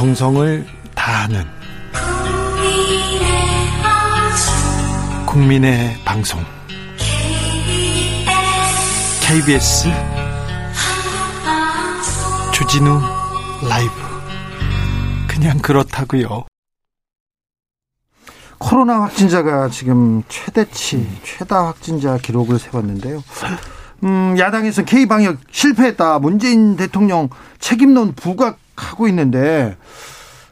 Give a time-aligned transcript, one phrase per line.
[0.00, 1.44] 정성을 다하는
[5.26, 6.40] 국민의 방송
[9.20, 9.90] KBS
[12.54, 12.98] 주진우
[13.68, 13.92] 라이브
[15.28, 16.46] 그냥 그렇다고요.
[18.56, 23.22] 코로나 확진자가 지금 최대치 최다 확진자 기록을 세웠는데요.
[24.04, 26.18] 음, 야당에서 K 방역 실패했다.
[26.18, 29.76] 문재인 대통령 책임론 부각하고 있는데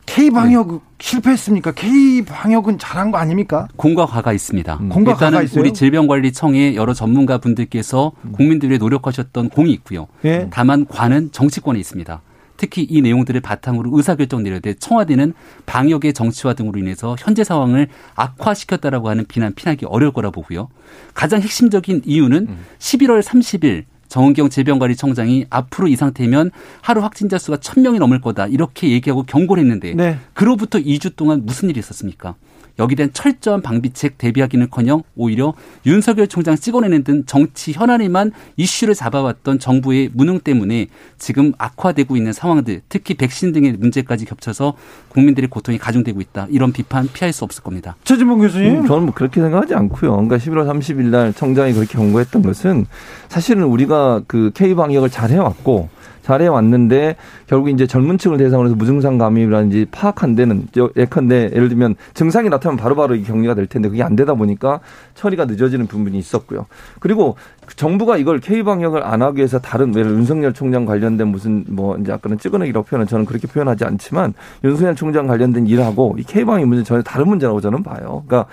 [0.06, 0.78] K 방역 네.
[1.00, 1.72] 실패했습니까?
[1.72, 3.68] K 방역은 잘한 거 아닙니까?
[3.76, 4.78] 공과 과가 있습니다.
[4.80, 4.88] 음.
[4.88, 5.60] 공과 일단은 과가 있어요?
[5.60, 8.32] 우리 질병관리청의 여러 전문가 분들께서 음.
[8.32, 10.08] 국민들이 노력하셨던 공이 있고요.
[10.22, 10.48] 네.
[10.50, 12.22] 다만 과는 정치권에 있습니다.
[12.58, 15.32] 특히 이 내용들을 바탕으로 의사결정 내려야 돼 청와대는
[15.64, 20.68] 방역의 정치화 등으로 인해서 현재 상황을 악화시켰다라고 하는 비난 피하기 어려울 거라 보고요.
[21.14, 22.48] 가장 핵심적인 이유는
[22.78, 23.20] 11월 음.
[23.20, 26.50] 30일 정은경 질병관리청장이 앞으로 이 상태면
[26.80, 30.18] 하루 확진자 수가 1000명이 넘을 거다 이렇게 얘기하고 경고를 했는데 네.
[30.32, 32.34] 그로부터 2주 동안 무슨 일이 있었습니까?
[32.78, 35.54] 여기 된 철저한 방비책 대비하기는커녕 오히려
[35.86, 40.86] 윤석열 총장 찍어내는 등 정치 현안에만 이슈를 잡아왔던 정부의 무능 때문에
[41.18, 44.74] 지금 악화되고 있는 상황들 특히 백신 등의 문제까지 겹쳐서
[45.08, 46.46] 국민들의 고통이 가중되고 있다.
[46.50, 47.96] 이런 비판 피할 수 없을 겁니다.
[48.04, 48.82] 최진봉 교수님.
[48.82, 50.12] 음, 저는 뭐 그렇게 생각하지 않고요.
[50.12, 52.86] 그러니까 11월 30일 날 청장이 그렇게 경고했던 것은
[53.28, 55.88] 사실은 우리가 그 K 방역을 잘 해왔고
[56.28, 61.70] 잘해 왔는데 결국 이제 젊은 층을 대상으로 해서 무증상 감염이라든지 파악 한 데는 예컨대 예를
[61.70, 64.80] 들면 증상이 나타나면 바로바로 바로 격리가 될 텐데 그게 안 되다 보니까
[65.14, 66.66] 처리가 늦어지는 부분이 있었고요.
[67.00, 67.36] 그리고
[67.76, 72.12] 정부가 이걸 K 방역을 안 하기 위해서 다른 예를 윤석열 총장 관련된 무슨 뭐 이제
[72.12, 74.34] 아까는 찍어내기라고 표현은 저는 그렇게 표현하지 않지만
[74.64, 78.22] 윤석열 총장 관련된 일하고 이 K 방역 문제 전혀 다른 문제라고 저는 봐요.
[78.26, 78.46] 그러니까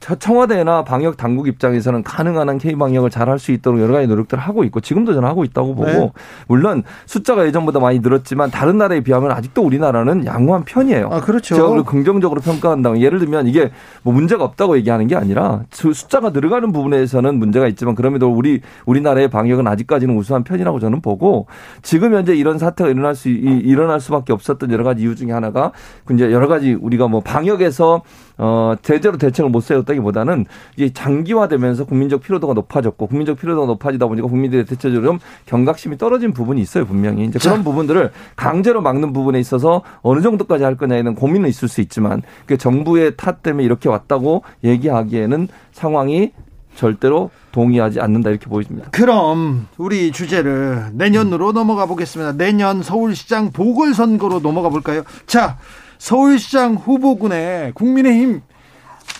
[0.00, 4.42] 청와대나 방역 당국 입장에서는 가능한 한 K 방역을 잘 할 수 있도록 여러 가지 노력들을
[4.42, 6.10] 하고 있고 지금도 저는 하고 있다고 보고 네.
[6.48, 11.08] 물론 숫자가 예전보다 많이 늘었지만 다른 나라에 비하면 아직도 우리나라는 양호한 편이에요.
[11.12, 11.54] 아 그렇죠.
[11.54, 13.70] 제가 그걸 긍정적으로 평가한다면 예를 들면 이게
[14.02, 19.66] 뭐 문제가 없다고 얘기하는 게 아니라 숫자가 늘어가는 부분에서는 문제가 있지만 그럼에도 우리 우리나라의 방역은
[19.66, 21.46] 아직까지는 우수한 편이라고 저는 보고
[21.82, 25.72] 지금 현재 이런 사태가 일어날 수 일어날 수밖에 없었던 여러 가지 이유 중에 하나가
[26.10, 28.02] 이제 여러 가지 우리가 뭐 방역에서
[28.42, 30.46] 어, 제대로 대책을 못 세웠다기보다는
[30.76, 36.58] 이게 장기화되면서 국민적 피로도가 높아졌고 국민적 피로도가 높아지다 보니까 국민들의 대체적으로 좀 경각심이 떨어진 부분이
[36.62, 41.68] 있어요 분명히 이제 그런 부분들을 강제로 막는 부분에 있어서 어느 정도까지 할 거냐에는 고민은 있을
[41.68, 46.32] 수 있지만 그 정부의 탓 때문에 이렇게 왔다고 얘기하기에는 상황이
[46.76, 48.88] 절대로 동의하지 않는다 이렇게 보입니다.
[48.92, 51.54] 그럼 우리 주제를 내년으로 음.
[51.54, 52.32] 넘어가 보겠습니다.
[52.32, 55.02] 내년 서울시장 보궐선거로 넘어가 볼까요?
[55.26, 55.58] 자,
[56.04, 58.40] 서울시장 후보군에 국민의힘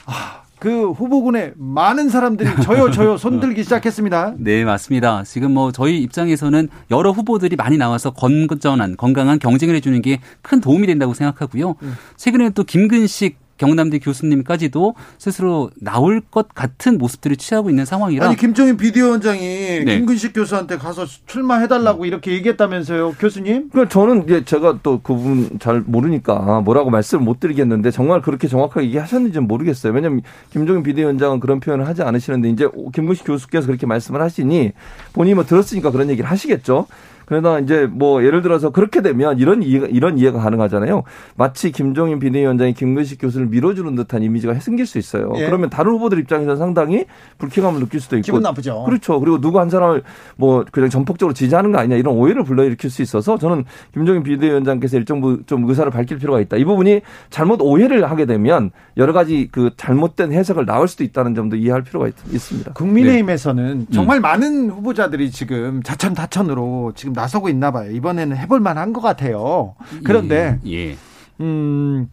[0.07, 4.35] 아, 그 후보군에 많은 사람들이 저요 저요 손들기 시작했습니다.
[4.41, 5.23] 네 맞습니다.
[5.25, 10.87] 지금 뭐 저희 입장에서는 여러 후보들이 많이 나와서 건전한 건강한 경쟁을 해주는 게 큰 도움이
[10.87, 11.77] 된다고 생각하고요.
[11.83, 11.97] 음.
[12.17, 18.27] 최근에 또 김근식 경남대 교수님까지도 스스로 나올 것 같은 모습들을 취하고 있는 상황이라.
[18.27, 19.41] 아니 김종인 비대위원장이
[19.85, 19.85] 네.
[19.85, 23.69] 김근식 교수한테 가서 출마해달라고 이렇게 얘기했다면서요, 교수님?
[23.71, 28.49] 그 저는 이제 제가 또 그 부분 잘 모르니까 뭐라고 말씀을 못 드리겠는데 정말 그렇게
[28.49, 29.93] 정확하게 얘기하셨는지는 모르겠어요.
[29.93, 34.73] 왜냐하면 김종인 비대위원장은 그런 표현을 하지 않으시는데 이제 김근식 교수께서 그렇게 말씀을 하시니
[35.13, 36.87] 본인이 뭐 들었으니까 그런 얘기를 하시겠죠.
[37.31, 41.05] 그러나 이제 뭐 예를 들어서 그렇게 되면 이런 이해가 이런 이해가 가능하잖아요.
[41.37, 45.33] 마치 김종인 비대위원장이 김근식 교수를 밀어주는 듯한 이미지가 생길 수 있어요.
[45.37, 45.47] 예.
[45.47, 47.07] 그러면 다른 후보들 입장에서 상당히
[47.39, 48.83] 불쾌감을 느낄 수도 있고 기분 나쁘죠.
[48.83, 49.21] 그렇죠.
[49.21, 50.03] 그리고 누구 한 사람을
[50.35, 53.65] 뭐 그냥 전폭적으로 지지하는 거 아니냐 이런 오해를 불러일으킬 수 있어서 저는
[53.95, 56.57] 김종인 비대위원장께서 일정 좀 의사를 밝힐 필요가 있다.
[56.57, 61.55] 이 부분이 잘못 오해를 하게 되면 여러 가지 그 잘못된 해석을 나올 수도 있다는 점도
[61.55, 63.95] 이해할 필요가 있, 습니다 국민의힘에서는 네.
[63.95, 64.23] 정말 음.
[64.23, 67.91] 많은 후보자들이 지금 자천다천으로 지금 나서고 있나 봐요.
[67.91, 69.75] 이번에는 해볼 만한 것 같아요.
[70.05, 70.91] 그런데 예.
[70.91, 70.97] 예.
[71.41, 72.09] 음,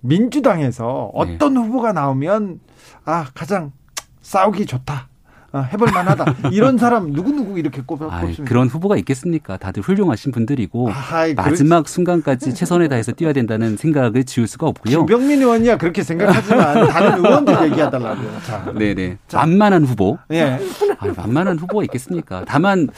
[0.00, 1.60] 민주당에서 어떤 네.
[1.60, 2.60] 후보가 나오면
[3.06, 3.72] 아 가장
[4.20, 5.08] 싸우기 좋다.
[5.54, 6.50] 어, 해볼 만하다.
[6.50, 9.56] 이런 사람 누구누구 이렇게 꼽, 습니다 그런 후보가 있겠습니까?
[9.56, 15.06] 다들 훌륭하신 분들이고 아이, 마지막 순간까지 최선을 다해서 뛰어야 된다는 생각을 지울 수가 없고요.
[15.06, 18.30] 김병민 의원이야 그렇게 생각하지만 다른 의원들 얘기하달라고요.
[18.44, 18.74] 자.
[18.76, 19.18] 네네.
[19.28, 19.38] 자.
[19.38, 20.18] 만만한 후보.
[20.32, 20.58] 예.
[20.98, 22.44] 아, 만만한 후보가 있겠습니까?
[22.48, 22.88] 다만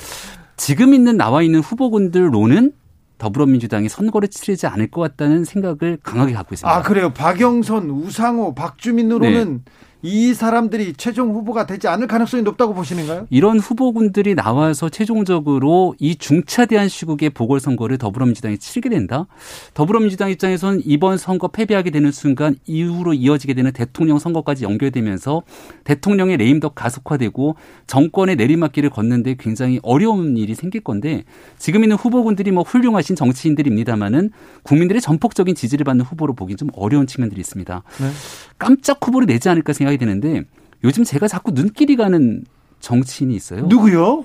[0.57, 2.73] 지금 있는 나와 있는 후보군들로는
[3.19, 6.75] 더불어민주당이 선거를 치르지 않을 것 같다는 생각을 강하게 갖고 있습니다.
[6.75, 7.13] 아 그래요.
[7.15, 9.73] 박영선, 우상호, 박주민으로는 네.
[10.03, 13.27] 이 사람들이 최종 후보가 되지 않을 가능성이 높다고 보시는가요?
[13.31, 19.27] 이런 후보군들이 나와서 최종적으로 이 중차대한 시국의 보궐선거를 더불어민주당이 치르게 된다.
[19.75, 25.43] 더불어민주당 입장에서는 이번 선거 패배하게 되는 순간 이후로 이어지게 되는 대통령 선거까지 연결되면서
[25.85, 27.57] 대통령의 레임덕 가속화되고
[27.87, 31.25] 정권의 내리막길을 걷는데 굉장히 어려운 일이 생길 건데
[31.59, 34.31] 지금 있는 후보군들이 뭐 훌륭하신 정치인들입니다마는
[34.63, 37.83] 국민들의 전폭적인 지지를 받는 후보로 보기 좀 어려운 측면들이 있습니다.
[38.01, 38.11] 네.
[38.59, 40.43] 깜짝 후보를 내지 않을까 생각 이 되는데
[40.85, 42.45] 요즘 제가 자꾸 눈길이 가는
[42.81, 43.67] 정치인이 있어요.
[43.67, 44.25] 누구요?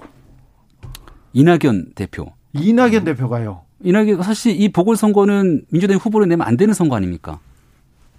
[1.34, 2.32] 이낙연 대표.
[2.54, 3.62] 이낙연 대표가요.
[3.84, 7.40] 이낙연 사실 이 보궐선거는 민주당이 후보를 내면 안 되는 선거 아닙니까?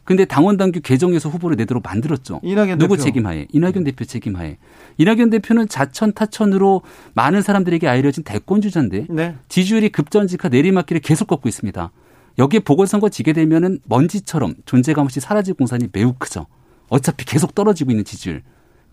[0.05, 2.41] 근데 당원 당규 개정해서 후보를 내도록 만들었죠.
[2.43, 3.05] 이낙연 누구 대표.
[3.05, 3.47] 책임하에?
[3.53, 4.57] 이낙연 대표 책임하에.
[4.99, 6.83] 이낙연 대표는 자천 타천으로
[7.15, 9.37] 많은 사람들에게 알려진 대권 주자인데 네.
[9.49, 11.93] 지지율이 급전직하 내리막길을 계속 걷고 있습니다.
[12.39, 16.47] 여기에 보궐선거 지게 되면은 먼지처럼 존재감 없이 사라질 공산이 매우 크죠.
[16.93, 18.43] 어차피 계속 떨어지고 있는 지지율.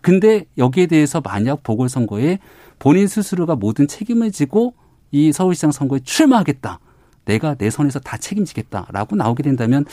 [0.00, 2.38] 근데 여기에 대해서 만약 보궐선거에
[2.78, 4.72] 본인 스스로가 모든 책임을 지고
[5.10, 6.80] 이 서울시장 선거에 출마하겠다.
[7.30, 9.84] 내가 내 손에서 다 책임지겠다라고 나오게 된다면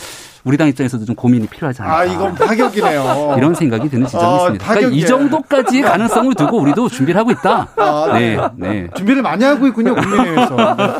[0.43, 1.99] 우리 당 입장에서도 좀 고민이 필요하지 않을까.
[1.99, 3.35] 아, 이건 파격이네요.
[3.37, 4.65] 이런 생각이 드는 지점이 아, 있습니다.
[4.65, 7.67] 그러니까 이 정도까지 가능성을 두고 우리도 준비를 하고 있다.
[7.75, 8.37] 아, 네.
[8.55, 8.67] 네.
[8.67, 8.89] 네.
[8.95, 10.55] 준비를 많이 하고 있군요, 국민의힘에서.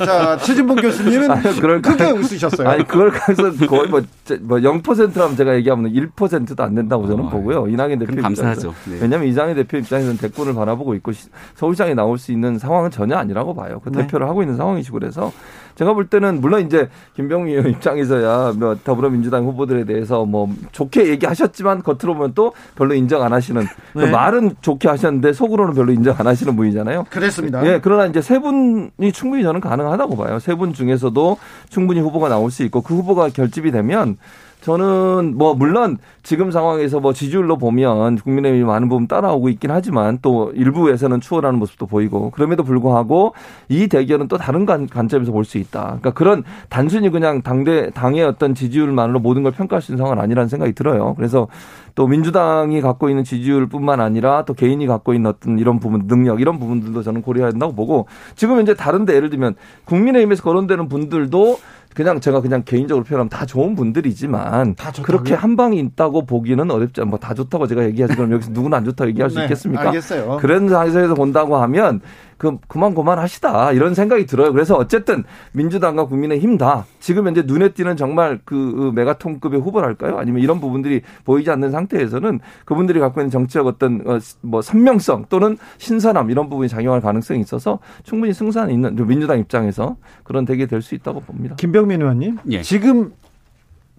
[0.05, 2.69] 자, 최진봉 교수님은 아니, 그걸 크게 웃으셨어요.
[2.69, 4.01] 아니, 그걸 가서 거의 뭐,
[4.41, 7.67] 뭐 0%라면 제가 얘기하면 1%도 안 된다고 저는 어, 보고요.
[7.67, 8.73] 이낙연 대표 감사하죠.
[8.85, 8.99] 네.
[9.01, 11.13] 왜냐하면 이장희 대표 입장에서는 대권을 바라보고 있고
[11.55, 13.81] 서울시장에 나올 수 있는 상황은 전혀 아니라고 봐요.
[13.83, 14.01] 그 네.
[14.01, 15.31] 대표를 하고 있는 상황이시고 그래서
[15.77, 21.83] 제가 볼 때는 물론 이제 김병미 의원 입장에서야 뭐 더불어민주당 후보들에 대해서 뭐 좋게 얘기하셨지만
[21.83, 23.63] 겉으로 보면 또 별로 인정 안 하시는
[23.93, 24.11] 그 네.
[24.11, 27.05] 말은 좋게 하셨는데 속으로는 별로 인정 안 하시는 분이잖아요.
[27.09, 27.65] 그랬습니다.
[27.65, 30.39] 예, 그러나 이제 세 분이 충분히 저는 가능하다고 봐요.
[30.39, 31.37] 세 분 중에서도
[31.69, 34.17] 충분히 후보가 나올 수 있고 그 후보가 결집이 되면
[34.61, 40.51] 저는 뭐 물론 지금 상황에서 뭐 지지율로 보면 국민의힘이 많은 부분 따라오고 있긴 하지만 또
[40.53, 43.33] 일부에서는 추월하는 모습도 보이고 그럼에도 불구하고
[43.69, 45.83] 이 대결은 또 다른 관, 점에서 볼 수 있다.
[45.83, 50.49] 그러니까 그런 단순히 그냥 당대 당의 어떤 지지율만으로 모든 걸 평가할 수 있는 상황은 아니라는
[50.49, 51.13] 생각이 들어요.
[51.15, 51.47] 그래서
[51.95, 56.59] 또 민주당이 갖고 있는 지지율뿐만 아니라 또 개인이 갖고 있는 어떤 이런 부분 능력 이런
[56.59, 59.55] 부분들도 저는 고려해야 된다고 보고 지금 이제 다른데 예를 들면
[59.85, 61.57] 국민의힘에서 거론되는 분들도
[61.97, 67.01] 그냥 제가 그냥 개인적으로 표현하면 다 좋은 분들이지만 다 그렇게 한 방이 있다고 보기는 어렵지
[67.01, 69.87] 않고 뭐다 좋다고 제가 얘기하지 그럼 여기서 누구는 안 좋다고 얘기할 수 네, 있겠습니까?
[69.87, 70.37] 알겠어요.
[70.39, 72.01] 그런 상황에서 본다고 하면
[72.37, 74.51] 그 그만 그만 하시다 이런 생각이 들어요.
[74.51, 75.23] 그래서 어쨌든
[75.53, 80.17] 민주당과 국민의힘 다 지금 현재 눈에 띄는 정말 그 메가톤급의 후보랄까요?
[80.17, 85.57] 아니면 이런 부분들이 보이지 않는 상태에서는 그분들이 갖고 있는 정치적 어떤 어, 뭐 선명성 또는
[85.77, 91.21] 신선함 이런 부분이 작용할 가능성이 있어서 충분히 승산 있는 민주당 입장에서 그런 대결이 될수 있다고
[91.21, 91.55] 봅니다.
[91.55, 92.61] 김병민 의원님, 예.
[92.61, 93.13] 지금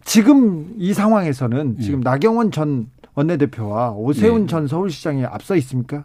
[0.05, 1.83] 지금 이 상황에서는 예.
[1.83, 4.47] 지금 나경원 전 원내대표와 오세훈 예.
[4.47, 6.05] 전 서울시장이 앞서 있습니까?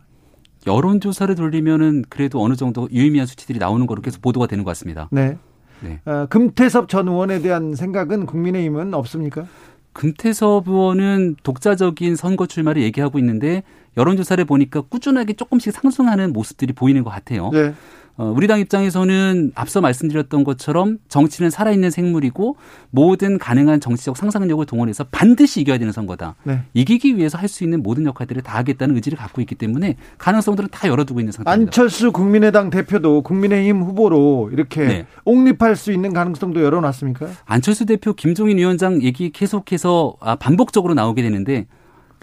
[0.65, 5.09] 여론조사를 돌리면은 그래도 어느 정도 유의미한 수치들이 나오는 거로 계속 보도가 되는 것 같습니다.
[5.11, 5.37] 네.
[5.81, 5.99] 네.
[6.05, 9.45] 어, 금태섭 전 의원에 대한 생각은 국민의힘은 없습니까?
[9.91, 13.63] 금태섭 의원은 독자적인 선거 출마를 얘기하고 있는데
[13.97, 17.49] 여론조사를 보니까 꾸준하게 조금씩 상승하는 모습들이 보이는 것 같아요.
[17.51, 17.73] 네.
[18.15, 22.57] 어, 우리 당 입장에서는 앞서 말씀드렸던 것처럼 정치는 살아있는 생물이고
[22.91, 26.35] 모든 가능한 정치적 상상력을 동원해서 반드시 이겨야 되는 선거다.
[26.43, 26.61] 네.
[26.73, 30.87] 이기기 위해서 할 수 있는 모든 역할들을 다 하겠다는 의지를 갖고 있기 때문에 가능성들은 다
[30.87, 31.69] 열어두고 있는 상태입니다.
[31.69, 35.05] 안철수 국민의당 대표도 국민의힘 후보로 이렇게 네.
[35.25, 37.27] 옹립할 수 있는 가능성도 열어놨습니까?
[37.45, 41.67] 안철수 대표, 김종인 위원장 얘기 계속해서 아, 반복적으로 나오게 되는데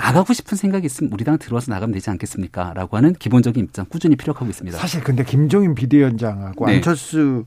[0.01, 2.73] 나가고 싶은 생각이 있으면 우리 당 들어와서 나가면 되지 않겠습니까?
[2.75, 4.79] 라고 하는 기본적인 입장 꾸준히 피력하고 있습니다.
[4.79, 6.77] 사실 근데 김종인 비대위원장하고 네.
[6.77, 7.45] 안철수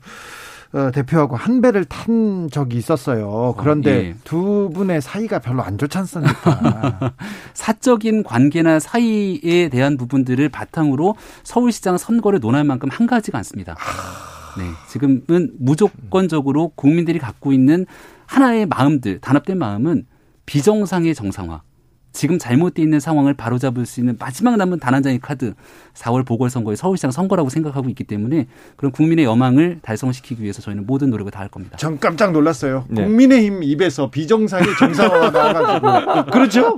[0.72, 3.54] 어, 대표하고 한 배를 탄 적이 있었어요.
[3.58, 4.14] 그런데 어, 예.
[4.24, 7.12] 두 분의 사이가 별로 안 좋지 않습니까?
[7.54, 13.76] 사적인 관계나 사이에 대한 부분들을 바탕으로 서울시장 선거를 논할 만큼 한 가지가 않습니다.
[13.78, 14.34] 아.
[14.56, 17.86] 네, 지금은 무조건적으로 국민들이 갖고 있는
[18.26, 20.06] 하나의 마음들, 단합된 마음은
[20.46, 21.62] 비정상의 정상화.
[22.14, 25.54] 지금 잘못되어 있는 상황을 바로잡을 수 있는 마지막 남은 단 한 장의 카드
[25.94, 31.30] 4월 보궐선거의 서울시장 선거라고 생각하고 있기 때문에 그런 국민의 여망을 달성시키기 위해서 저희는 모든 노력을
[31.32, 31.76] 다할 겁니다.
[31.76, 32.84] 전 깜짝 놀랐어요.
[32.88, 33.02] 네.
[33.02, 36.76] 국민의힘 입에서 비정상의 정상화가 나와가지고 그렇죠?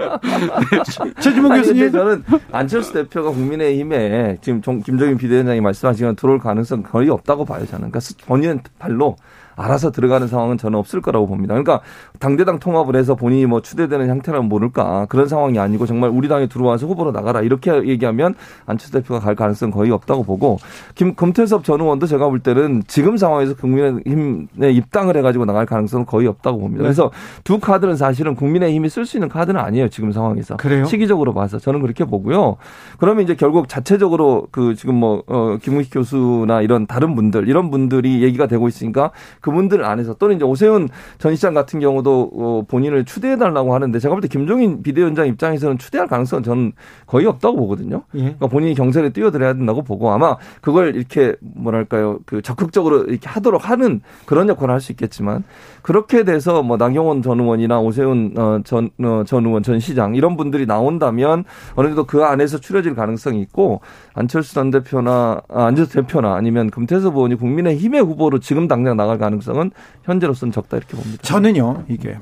[1.20, 7.44] 최지목 교수님 저는 안철수 대표가 국민의힘에 지금 김정인 비대위원장이 말씀하신 건 들어올 가능성 거의 없다고
[7.44, 7.90] 봐요 저는.
[7.90, 9.16] 그러니까 본인은 발로
[9.56, 11.54] 알아서 들어가는 상황은 저는 없을 거라고 봅니다.
[11.54, 11.80] 그러니까
[12.20, 16.86] 당대당 통합을 해서 본인이 뭐 추대되는 형태라면 모를까 그런 상황이 아니고 정말 우리 당에 들어와서
[16.86, 18.34] 후보로 나가라 이렇게 얘기하면
[18.66, 20.58] 안철수 대표가 갈 가능성 거의 없다고 보고
[20.94, 26.26] 김 금태섭 전 의원도 제가 볼 때는 지금 상황에서 국민의힘에 입당을 해가지고 나갈 가능성은 거의
[26.26, 26.82] 없다고 봅니다.
[26.82, 26.84] 네.
[26.84, 27.10] 그래서
[27.44, 30.84] 두 카드는 사실은 국민의힘이 쓸 수 있는 카드는 아니에요 지금 상황에서 그래요?
[30.84, 32.56] 시기적으로 봐서 저는 그렇게 보고요.
[32.98, 38.22] 그러면 이제 결국 자체적으로 그 지금 뭐 어, 김웅식 교수나 이런 다른 분들 이런 분들이
[38.22, 39.10] 얘기가 되고 있으니까
[39.46, 40.88] 그분들 안에서 또는 이제 오세훈
[41.18, 45.78] 전 시장 같은 경우도 어, 본인을 추대해 달라고 하는데 제가 볼 때 김종인 비대위원장 입장에서는
[45.78, 46.72] 추대할 가능성은 저는
[47.06, 48.02] 거의 없다고 보거든요.
[48.14, 48.20] 예.
[48.20, 54.00] 그러니까 본인이 경선에 뛰어들어야 된다고 보고 아마 그걸 이렇게 뭐랄까요 그 적극적으로 이렇게 하도록 하는
[54.26, 55.44] 그런 역할을 할 수 있겠지만
[55.82, 60.36] 그렇게 돼서 뭐 나경원 전 의원이나 오세훈 어, 전, 어, 전 의원 전 시장 이런
[60.36, 63.80] 분들이 나온다면 어느 정도 그 안에서 추려질 가능성이 있고
[64.14, 69.35] 안철수 전 대표나 아, 안철수 대표나 아니면 금태섭 의원이 국민의힘의 후보로 지금 당장 나갈 가능성
[69.48, 69.70] 은
[70.04, 71.22] 현재로서는 적다 이렇게 봅니다.
[71.22, 72.18] 저는요 이게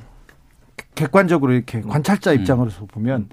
[0.94, 2.40] 객관적으로 이렇게 관찰자 음.
[2.40, 3.28] 입장으로서 보면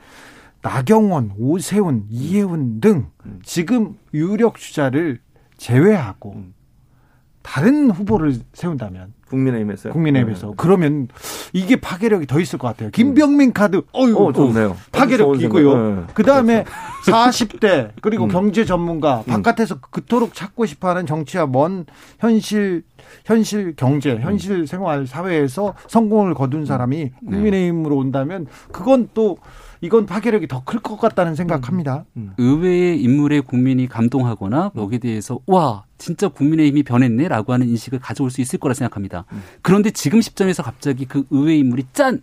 [0.62, 3.40] 나경원, 오세훈, 이혜훈 등 음.
[3.44, 5.20] 지금 유력 주자를
[5.58, 6.54] 제외하고 음.
[7.42, 9.94] 다른 후보를 세운다면 국민의힘에서요?
[9.94, 10.54] 국민의힘에서 네.
[10.58, 11.08] 그러면
[11.54, 12.92] 이게 파괴력이 더 있을 것 같아요.
[12.92, 14.78] 김병민 카드, 어유, 어, 좋네요.
[14.92, 15.96] 파괴력 이고요.
[15.96, 16.04] 네.
[16.14, 16.66] 그 다음에
[17.04, 17.12] 그렇죠.
[17.12, 18.30] 40대 그리고 음.
[18.30, 19.32] 경제 전문가 음.
[19.32, 21.86] 바깥에서 그토록 찾고 싶어하는 정치와 먼
[22.20, 22.84] 현실
[23.26, 27.12] 현실 경제, 현실 생활 사회에서 성공을 거둔 사람이 네.
[27.26, 29.38] 국민의힘으로 온다면 그건 또
[29.82, 32.06] 이건 파괴력이 더 클 것 같다는 생각합니다.
[32.18, 32.34] 음.
[32.38, 38.60] 의외의 인물에 국민이 감동하거나 거기에 대해서 와 진짜 국민의힘이 변했네라고 하는 인식을 가져올 수 있을
[38.60, 39.26] 거라 생각합니다.
[39.32, 39.42] 음.
[39.64, 42.22] 그런데 지금 시점에서 갑자기 그 의외의 인물이 짠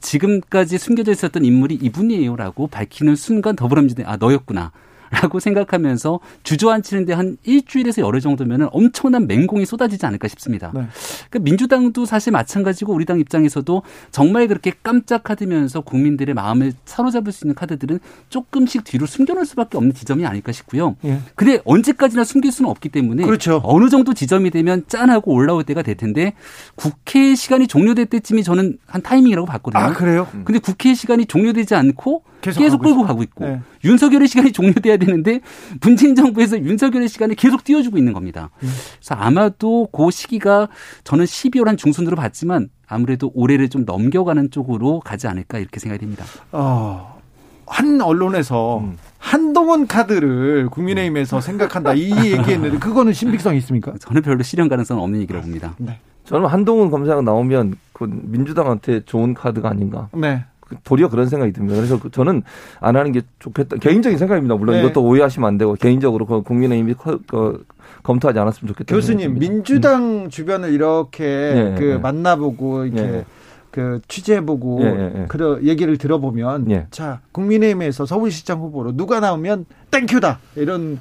[0.00, 4.72] 지금까지 숨겨져 있었던 인물이 이분이에요라고 밝히는 순간 더불어민주당 아 너였구나.
[5.10, 10.70] 라고 생각하면서 주저앉히는데 한 일주일에서 열흘 정도면 엄청난 맹공이 쏟아지지 않을까 싶습니다.
[10.72, 10.86] 네.
[11.28, 17.44] 그러니까 민주당도 사실 마찬가지고 우리 당 입장에서도 정말 그렇게 깜짝 카드면서 국민들의 마음을 사로잡을 수
[17.44, 17.98] 있는 카드들은
[18.28, 20.96] 조금씩 뒤로 숨겨놓을 수밖에 없는 지점이 아닐까 싶고요.
[21.04, 21.18] 예.
[21.34, 23.60] 근데 언제까지나 숨길 수는 없기 때문에 그렇죠.
[23.64, 26.34] 어느 정도 지점이 되면 짠하고 올라올 때가 될 텐데
[26.76, 29.82] 국회 시간이 종료될 때쯤이 저는 한 타이밍이라고 봤거든요.
[29.82, 30.28] 아, 그래요?
[30.44, 33.60] 근데 국회 시간이 종료되지 않고 계속, 계속 끌고 가고 있고 네.
[33.84, 35.40] 윤석열의 시간이 종료돼야 되는데
[35.80, 38.50] 문재인 정부에서 윤석열의 시간을 계속 띄워주고 있는 겁니다.
[38.62, 38.68] 음.
[38.98, 40.68] 그래서 아마도 그 시기가
[41.04, 46.24] 저는 12월 한 중순으로 봤지만 아무래도 올해를 좀 넘겨가는 쪽으로 가지 않을까 이렇게 생각이 됩니다.
[46.52, 47.20] 어,
[47.66, 48.98] 한 언론에서 음.
[49.18, 51.40] 한동훈 카드를 국민의힘에서 음.
[51.40, 53.94] 생각한다 이 얘기했는데 그거는 신빙성이 있습니까?
[54.00, 55.74] 저는 별로 실현 가능성은 없는 얘기라고 봅니다.
[55.78, 55.98] 네.
[56.24, 60.08] 저는 한동훈 검사가 나오면 그 민주당한테 좋은 카드가 아닌가.
[60.12, 60.44] 네.
[60.84, 61.76] 도리어 그런 생각이 듭니다.
[61.76, 62.42] 그래서 그 저는
[62.80, 63.76] 안 하는 게 좋겠다.
[63.76, 64.54] 개인적인 생각입니다.
[64.54, 64.82] 물론 네.
[64.82, 66.94] 이것도 오해하시면 안 되고 개인적으로 그 국민의힘이
[67.26, 67.64] 그
[68.02, 68.94] 검토하지 않았으면 좋겠다.
[68.94, 70.30] 교수님 민주당 음.
[70.30, 71.98] 주변을 이렇게 네, 그 네.
[71.98, 73.24] 만나보고 이렇게 네.
[73.70, 76.86] 그 취재해보고 예, 그 얘기를 들어보면 예.
[76.90, 80.98] 자 국민의힘에서 서울시장 후보로 누가 나오면 땡큐다 이런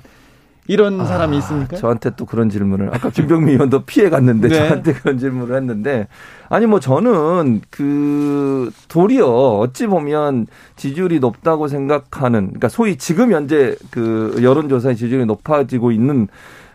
[0.69, 1.77] 이런 아, 사람이 있습니까?
[1.77, 4.55] 저한테 또 그런 질문을 아까 김병민 의원도 피해 갔는데 네.
[4.55, 6.07] 저한테 그런 질문을 했는데
[6.47, 10.45] 아니 뭐 저는 그 도리어 어찌 보면
[10.75, 16.27] 지지율이 높다고 생각하는 그러니까 소위 지금 현재 그 여론조사의 지지율이 높아지고 있는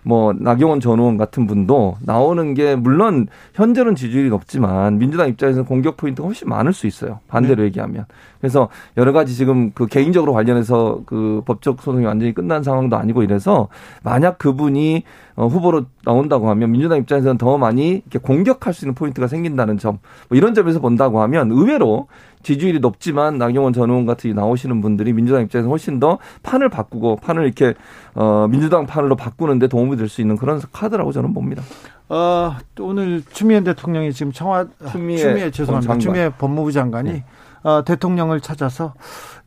[0.05, 5.97] 뭐 나경원 전 의원 같은 분도 나오는 게 물론 현재는 지지율이 높지만 민주당 입장에서는 공격
[5.97, 7.21] 포인트가 훨씬 많을 수 있어요.
[7.27, 7.65] 반대로 네.
[7.65, 8.05] 얘기하면.
[8.41, 8.69] 그래서
[8.99, 13.69] 여러 가지 지금 그 개인적으로 관련해서 그 법적 소송이 완전히 끝난 상황도 아니고 이래서
[14.03, 15.03] 만약 그분이
[15.37, 19.99] 어, 후보로 나온다고 하면 민주당 입장에서는 더 많이 이렇게 공격할 수 있는 포인트가 생긴다는 점,
[20.29, 22.07] 뭐 이런 점에서 본다고 하면 의외로
[22.43, 27.45] 지지율이 높지만 나경원 전 의원 같은 나오시는 분들이 민주당 입장에서 훨씬 더 판을 바꾸고 판을
[27.45, 27.75] 이렇게
[28.15, 31.63] 어, 민주당 판으로 바꾸는데 도움이 될 수 있는 그런 카드라고 저는 봅니다.
[32.11, 35.99] 어, 오늘 추미애 대통령이 지금 청와 추미애, 추미애 죄송합니다.
[35.99, 37.25] 추미애 법무부 장관이 네.
[37.63, 38.93] 어, 대통령을 찾아서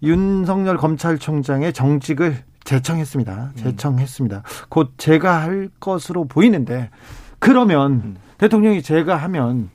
[0.01, 2.36] 윤석열 검찰총장의 정직을
[2.67, 3.33] 제청했습니다.
[3.33, 3.51] 음.
[3.55, 4.43] 제청했습니다.
[4.69, 6.89] 곧 제가 할 것으로 보이는데
[7.39, 8.15] 그러면 음.
[8.38, 9.69] 대통령이 제가 하면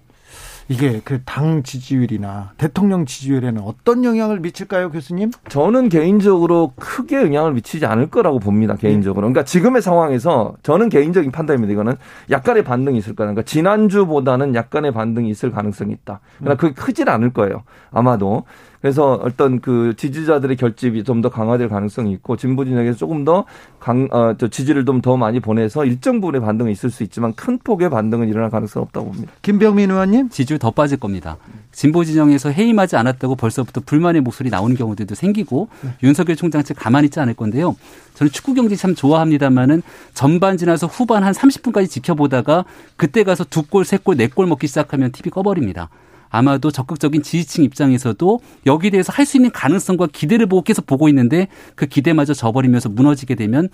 [0.68, 5.30] 이게 그 당 지지율이나 대통령 지지율에는 어떤 영향을 미칠까요, 교수님?
[5.48, 9.22] 저는 개인적으로 크게 영향을 미치지 않을 거라고 봅니다, 개인적으로.
[9.22, 11.72] 그러니까 지금의 상황에서 저는 개인적인 판단입니다.
[11.72, 11.94] 이거는
[12.30, 13.32] 약간의 반등이 있을 거다.
[13.32, 16.20] 그러니까 지난주보다는 약간의 반등이 있을 가능성이 있다.
[16.38, 17.64] 그러나 그게 크진 않을 거예요.
[17.90, 18.44] 아마도.
[18.82, 23.44] 그래서 어떤 그 지지자들의 결집이 좀 더 강화될 가능성이 있고 진보 진영에서 조금 더
[23.78, 27.58] 강, 어, 저 지지를 좀 더 많이 보내서 일정 부분의 반등은 있을 수 있지만 큰
[27.58, 29.32] 폭의 반등은 일어날 가능성은 없다고 봅니다.
[29.42, 30.28] 김병민 의원님?
[30.30, 31.36] 지지율 더 빠질 겁니다.
[31.70, 35.90] 진보 진영에서 해임하지 않았다고 벌써부터 불만의 목소리 나오는 경우들도 생기고 네.
[36.02, 37.76] 윤석열 총장 측 가만히 있지 않을 건데요.
[38.14, 42.64] 저는 축구 경기 참 좋아합니다만은 전반 지나서 후반 한 30분까지 지켜보다가
[42.96, 45.88] 그때 가서 두 골, 세 골, 네 골 먹기 시작하면 TV 꺼버립니다.
[46.32, 51.46] 아마도 적극적인 지지층 입장에서도 여기에 대해서 할 수 있는 가능성과 기대를 보고 계속 보고 있는데
[51.76, 53.68] 그 기대마저 저버리면서 무너지게 되면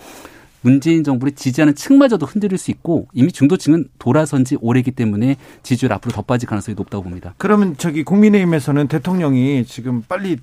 [0.60, 6.12] 문재인 정부를 지지하는 층마저도 흔들릴 수 있고 이미 중도층은 돌아선 지 오래기 때문에 지지율 앞으로
[6.12, 7.34] 더 빠질 가능성이 높다고 봅니다.
[7.38, 10.36] 그러면 저기 국민의힘에서는 대통령이 지금 빨리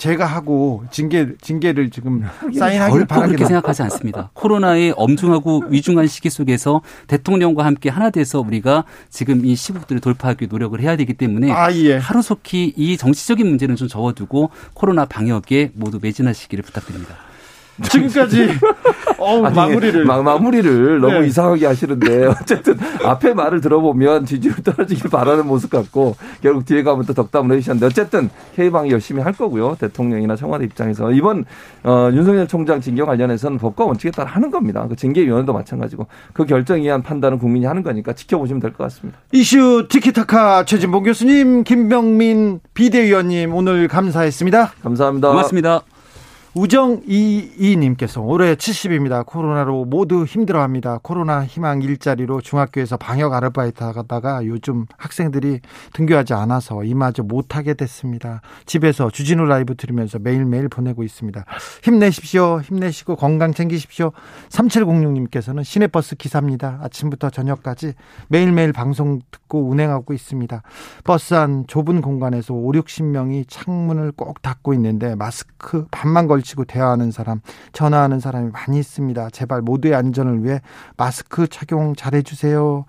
[0.00, 2.24] 제가 하고 징계 징계를 지금
[2.58, 3.26] 사인하기를 바랍니다.
[3.26, 4.30] 그렇게 생각하지 않습니다.
[4.32, 10.80] 코로나의 엄중하고 위중한 시기 속에서 대통령과 함께 하나 돼서 우리가 지금 이 시국들을 돌파하기 노력을
[10.80, 11.98] 해야 되기 때문에 아, 예.
[11.98, 17.16] 하루속히 이 정치적인 문제는 좀 접어두고 코로나 방역에 모두 매진하시기를 부탁드립니다.
[17.82, 18.48] 지금까지
[19.18, 21.26] 어, 아니, 마무리를 마, 마무리를 너무 네.
[21.26, 27.14] 이상하게 하시는데 어쨌든 앞에 말을 들어보면 지지율 떨어지길 바라는 모습 같고 결국 뒤에 가면 또
[27.14, 31.44] 덕담을 해주셨는데 어쨌든 K방이 열심히 할 거고요 대통령이나 청와대 입장에서 이번
[31.84, 34.86] 어, 윤석열 총장 징계 관련해서는 법과 원칙에 따라 하는 겁니다.
[34.88, 39.18] 그 징계위원회도 마찬가지고 그 결정에 의한 판단은 국민이 하는 거니까 지켜보시면 될 것 같습니다.
[39.32, 44.72] 이슈 티키타카 최진봉 교수님, 김병민 비대위원님 오늘 감사했습니다.
[44.82, 45.28] 감사합니다.
[45.28, 45.80] 고맙습니다.
[46.52, 49.24] 우정 이이님께서 올해 70입니다.
[49.24, 50.98] 코로나로 모두 힘들어합니다.
[51.00, 55.60] 코로나 희망 일자리로 중학교에서 방역 아르바이트 하다가 요즘 학생들이
[55.92, 58.40] 등교하지 않아서 이마저 못하게 됐습니다.
[58.66, 61.44] 집에서 주진우 라이브 들으면서 매일매일 보내고 있습니다.
[61.84, 62.60] 힘내십시오.
[62.62, 64.10] 힘내시고 건강 챙기십시오.
[64.48, 66.80] 3706님께서는 시내버스 기사입니다.
[66.82, 67.92] 아침부터 저녁까지
[68.26, 70.62] 매일매일 방송 듣고 운행하고 있습니다.
[71.04, 77.10] 버스 안 좁은 공간에서 5, 60명이 창문을 꼭 닫고 있는데 마스크 반만 걸 걸치고 대화하는
[77.10, 77.40] 사람,
[77.72, 79.30] 전화하는 사람이 많이 있습니다.
[79.30, 80.60] 제발 모두의 안전을 위해
[80.96, 82.84] 마스크 착용 잘 해주세요.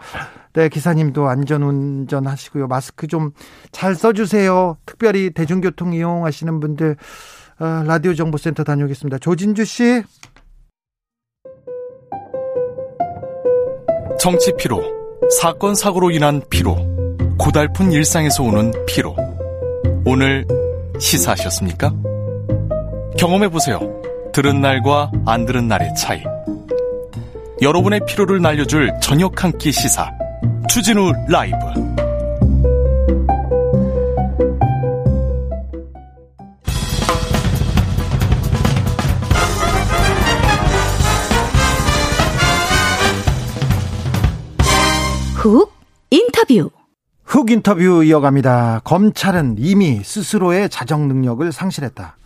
[0.54, 2.68] 네, 기사님도 안전 운전 하시고요.
[2.68, 3.32] 마스크 좀
[3.72, 4.78] 잘 써주세요.
[4.86, 6.98] 특별히 대중교통 이용하시는 분들,
[7.60, 9.18] 어, 라디오 정보센터 다녀오겠습니다.
[9.20, 10.04] 조진주 씨.
[14.20, 14.84] 정치 피로,
[15.42, 16.76] 사건 사고로 인한 피로,
[17.40, 19.16] 고달픈 일상에서 오는 피로.
[20.06, 20.46] 오늘
[21.00, 22.11] 시사하셨습니까?
[23.18, 23.80] 경험해보세요.
[24.34, 26.22] 들은 날과 안 들은 날의 차이.
[27.62, 30.10] 여러분의 피로를 날려줄 저녁 한 끼 시사.
[30.70, 31.58] 추진우 라이브.
[45.36, 45.72] 훅
[46.10, 46.70] 인터뷰.
[47.26, 48.82] 훅 인터뷰 이어갑니다.
[48.84, 52.18] 검찰은 이미 스스로의 자정 능력을 상실했다.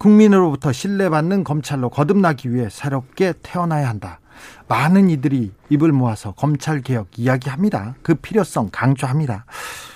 [0.00, 4.18] 국민으로부터 신뢰받는 검찰로 거듭나기 위해 새롭게 태어나야 한다.
[4.66, 7.96] 많은 이들이 입을 모아서 검찰 개혁 이야기합니다.
[8.02, 9.44] 그 필요성 강조합니다.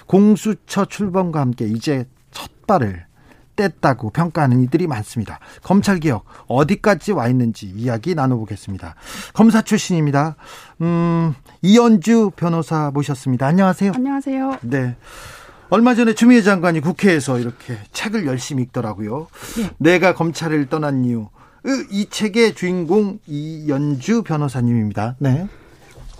[0.06, 3.06] 공수처 출범과 함께 이제 첫 발을
[3.56, 5.38] 뗐다고 평가하는 이들이 많습니다.
[5.62, 8.96] 검찰 개혁 어디까지 와 있는지 이야기 나눠보겠습니다.
[9.32, 10.36] 검사 출신입니다.
[10.82, 13.46] 음, 이연주 변호사 모셨습니다.
[13.46, 13.92] 안녕하세요.
[13.94, 14.58] 안녕하세요.
[14.62, 14.96] 네.
[15.74, 19.26] 얼마 전에 추미애 장관이 국회에서 이렇게 책을 열심히 읽더라고요.
[19.56, 19.70] 네.
[19.78, 21.26] 내가 검찰을 떠난 이유.
[21.90, 25.16] 이 책의 주인공 이연주 변호사님입니다.
[25.18, 25.48] 네.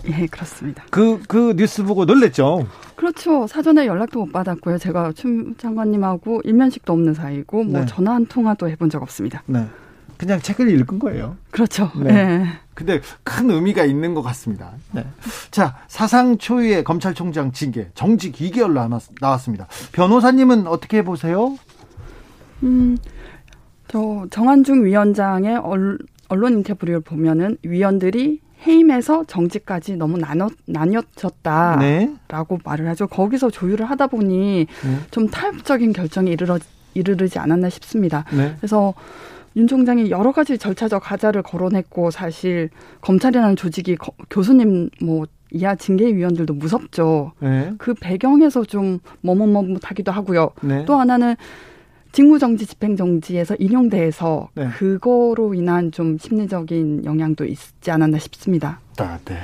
[0.07, 0.83] 예, 그렇습니다.
[0.89, 2.67] 그, 그 뉴스 보고 놀랬죠?
[2.97, 3.47] 그렇죠.
[3.47, 4.77] 사전에 연락도 못 받았고요.
[4.77, 7.85] 제가 추 장관님하고 일면식도 없는 사이고, 뭐 네.
[7.85, 9.41] 전화 한 통화도 해본 적 없습니다.
[9.45, 9.65] 네.
[10.17, 11.37] 그냥 책을 읽은 거예요.
[11.51, 11.91] 그렇죠.
[11.95, 12.11] 네.
[12.13, 12.45] 네.
[12.73, 14.71] 근데 큰 의미가 있는 것 같습니다.
[14.91, 15.05] 네.
[15.51, 18.73] 자, 사상 초유의 검찰총장 징계, 정직 2개월
[19.21, 19.67] 나왔습니다.
[19.93, 21.57] 변호사님은 어떻게 보세요?
[22.63, 22.97] 음,
[23.87, 25.57] 저 정한중 위원장의
[26.27, 32.61] 언론 인터뷰를 보면은 위원들이 해임에서 정직까지 너무 나눠, 나뉘어졌다라고 네.
[32.63, 33.07] 말을 하죠.
[33.07, 34.97] 거기서 조율을 하다 보니 네.
[35.11, 36.57] 좀 타협적인 결정에 이르러,
[36.93, 38.25] 이르르지 않았나 싶습니다.
[38.31, 38.55] 네.
[38.57, 38.93] 그래서
[39.55, 42.69] 윤 총장이 여러 가지 절차적 가자를 거론했고 사실
[43.01, 47.31] 검찰이라는 조직이 거, 교수님 뭐 이하 징계위원들도 무섭죠.
[47.39, 47.71] 네.
[47.77, 50.51] 그 배경에서 좀 머뭇머뭇하기도 하고요.
[50.61, 50.83] 네.
[50.85, 51.35] 또 하나는
[52.11, 54.69] 직무정지, 집행정지에서 인용대에서 네.
[54.69, 58.79] 그거로 인한 좀 심리적인 영향도 있지 않았나 싶습니다.
[58.97, 59.37] 아, 네.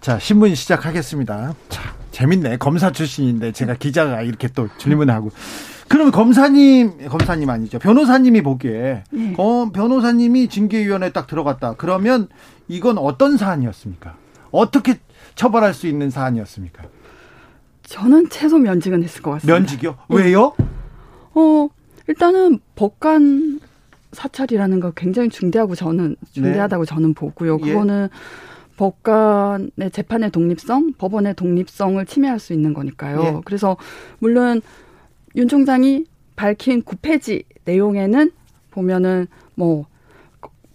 [0.00, 1.54] 자, 신문 시작하겠습니다.
[1.68, 2.56] 자, 재밌네.
[2.58, 5.30] 검사 출신인데 제가 기자가 이렇게 또 질문하고.
[5.92, 7.78] 그러면 검사님, 검사님 아니죠.
[7.78, 9.34] 변호사님이 보기에, 네.
[9.36, 11.74] 어, 변호사님이 징계위원회에 딱 들어갔다.
[11.76, 12.28] 그러면
[12.66, 14.16] 이건 어떤 사안이었습니까?
[14.52, 14.98] 어떻게
[15.34, 16.84] 처벌할 수 있는 사안이었습니까?
[17.82, 19.54] 저는 최소 면직은 했을 것 같습니다.
[19.54, 19.98] 면직이요?
[20.08, 20.54] 왜요?
[21.34, 21.68] 어,
[22.08, 23.60] 일단은 법관
[24.12, 26.88] 사찰이라는 거 굉장히 중대하고 저는 중대하다고 네.
[26.88, 27.58] 저는 보고요.
[27.66, 27.68] 예.
[27.68, 28.76] 그거는 예.
[28.78, 33.22] 법관의 재판의 독립성, 법원의 독립성을 침해할 수 있는 거니까요.
[33.24, 33.40] 예.
[33.44, 33.76] 그래서
[34.20, 34.62] 물론
[35.36, 36.04] 윤 총장이
[36.36, 38.30] 밝힌 구폐지 내용에는
[38.70, 39.86] 보면은 뭐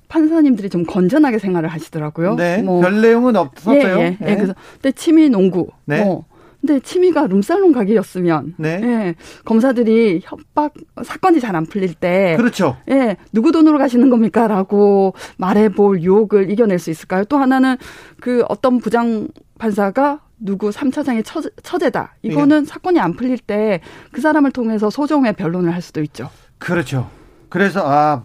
[0.08, 2.36] 판사님들이 좀 건전하게 생활을 하시더라고요.
[2.36, 2.62] 네.
[2.62, 4.00] 뭐 별 내용은 없었어요.
[4.00, 4.18] 예, 예.
[4.20, 4.32] 네.
[4.32, 6.04] 예, 그래서 근데 취미 농구, 네.
[6.04, 6.26] 뭐
[6.62, 8.80] 근데 취미가 룸살롱 가기였으면 네.
[8.82, 9.16] 예,
[9.46, 12.78] 검사들이 협박 사건이 잘 안 풀릴 때 그렇죠.
[12.90, 17.26] 예, 누구 돈으로 가시는 겁니까라고 말해 볼 유혹을 이겨낼 수 있을까요?
[17.26, 17.76] 또 하나는
[18.22, 19.28] 그 어떤 부장
[19.60, 21.24] 판사가 누구 3차장의
[21.64, 22.16] 처 제다.
[22.22, 22.66] 이거는 예.
[22.66, 26.30] 사건이 안 풀릴 때 그 사람을 통해서 소정의 변론을 할 수도 있죠.
[26.58, 27.10] 그렇죠.
[27.50, 28.24] 그래서 아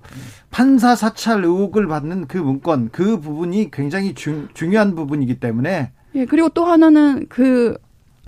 [0.51, 6.48] 판사 사찰 의혹을 받는 그 문건 그 부분이 굉장히 중, 중요한 부분이기 때문에 예 그리고
[6.48, 7.77] 또 하나는 그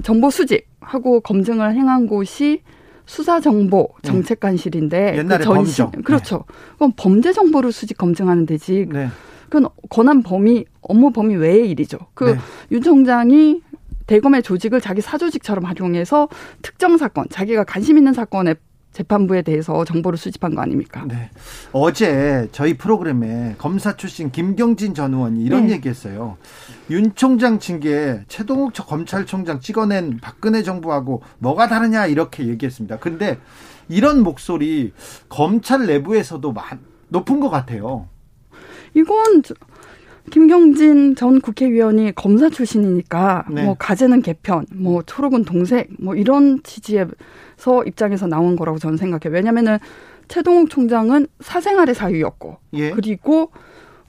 [0.03, 2.63] 정보 수집하고 검증을 행한 곳이
[3.07, 4.03] 수사정보 음.
[4.03, 5.17] 정책관실인데 음.
[5.19, 6.03] 옛날에 그 전시, 범정.
[6.03, 6.45] 그렇죠.
[6.49, 6.55] 네.
[6.77, 8.87] 그럼 범죄 정보를 수집 검증하는 데지.
[8.91, 9.09] 네.
[9.49, 11.99] 그건 권한 범위 업무 범위 외의 일이죠.
[12.15, 12.39] 그윤
[12.71, 12.81] 네.
[12.81, 13.63] 총장이
[14.07, 16.29] 대검의 조직을 자기 사조직처럼 활용해서
[16.63, 18.55] 특정 사건, 자기가 관심 있는 사건에
[18.93, 21.05] 재판부에 대해서 정보를 수집한 거 아닙니까?
[21.09, 21.29] 네.
[21.73, 25.73] 어제 저희 프로그램에 검사 출신 김경진 전 의원이 이런 네.
[25.73, 26.37] 얘기했어요.
[26.91, 33.01] 윤 총장 징계에 최동욱 검찰총장 찍어낸 박근혜 정부하고 뭐가 다르냐 이렇게 얘기했습니다.
[33.01, 33.39] 근데
[33.89, 34.93] 이런 목소리
[35.29, 36.55] 검찰 내부에서도
[37.09, 38.09] 높은 것 같아요.
[38.95, 39.43] 이건
[40.31, 43.65] 김경진 전 국회의원이 검사 출신이니까 네.
[43.65, 49.35] 뭐 가재는 개편, 뭐 초록은 동색, 뭐 이런 취지에서 입장에서 나온 거라고 저는 생각해요.
[49.35, 49.79] 왜냐면은
[50.29, 52.91] 최동욱 총장은 사생활의 사유였고, 예.
[52.91, 53.51] 그리고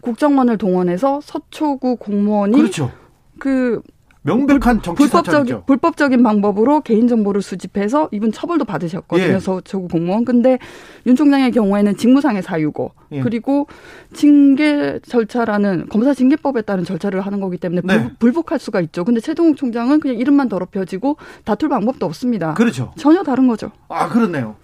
[0.01, 2.91] 국정원을 동원해서 서초구 공무원이 그렇죠.
[3.39, 3.82] 그
[4.25, 9.35] 명백한 정치 불법적인 불법적인 방법으로 개인 정보를 수집해서 이분 처벌도 받으셨거든요.
[9.35, 9.39] 예.
[9.39, 10.25] 서초구 공무원.
[10.25, 10.57] 근데
[11.05, 13.21] 윤 총장의 경우에는 직무상의 사유고 예.
[13.21, 13.67] 그리고
[14.13, 18.11] 징계 절차라는 검사 징계법에 따른 절차를 하는 거기 때문에 네.
[18.17, 19.05] 불, 복할 수가 있죠.
[19.05, 22.55] 근데 최동욱 총장은 그냥 이름만 더럽혀지고 다툴 방법도 없습니다.
[22.55, 22.93] 그렇죠.
[22.97, 23.71] 전혀 다른 거죠.
[23.89, 24.55] 아 그렇네요.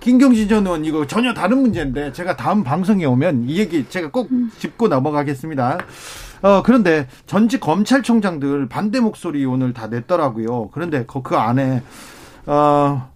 [0.00, 4.30] 김경진 전 의원 이거 전혀 다른 문제인데 제가 다음 방송에 오면 이 얘기 제가 꼭
[4.32, 4.50] 음.
[4.58, 5.78] 짚고 넘어가겠습니다.
[6.44, 10.68] 어, 그런데 전직 검찰총장들 반대 목소리 오늘 다 냈더라고요.
[10.72, 11.82] 그런데 그, 그 안에,
[12.44, 13.10] 어,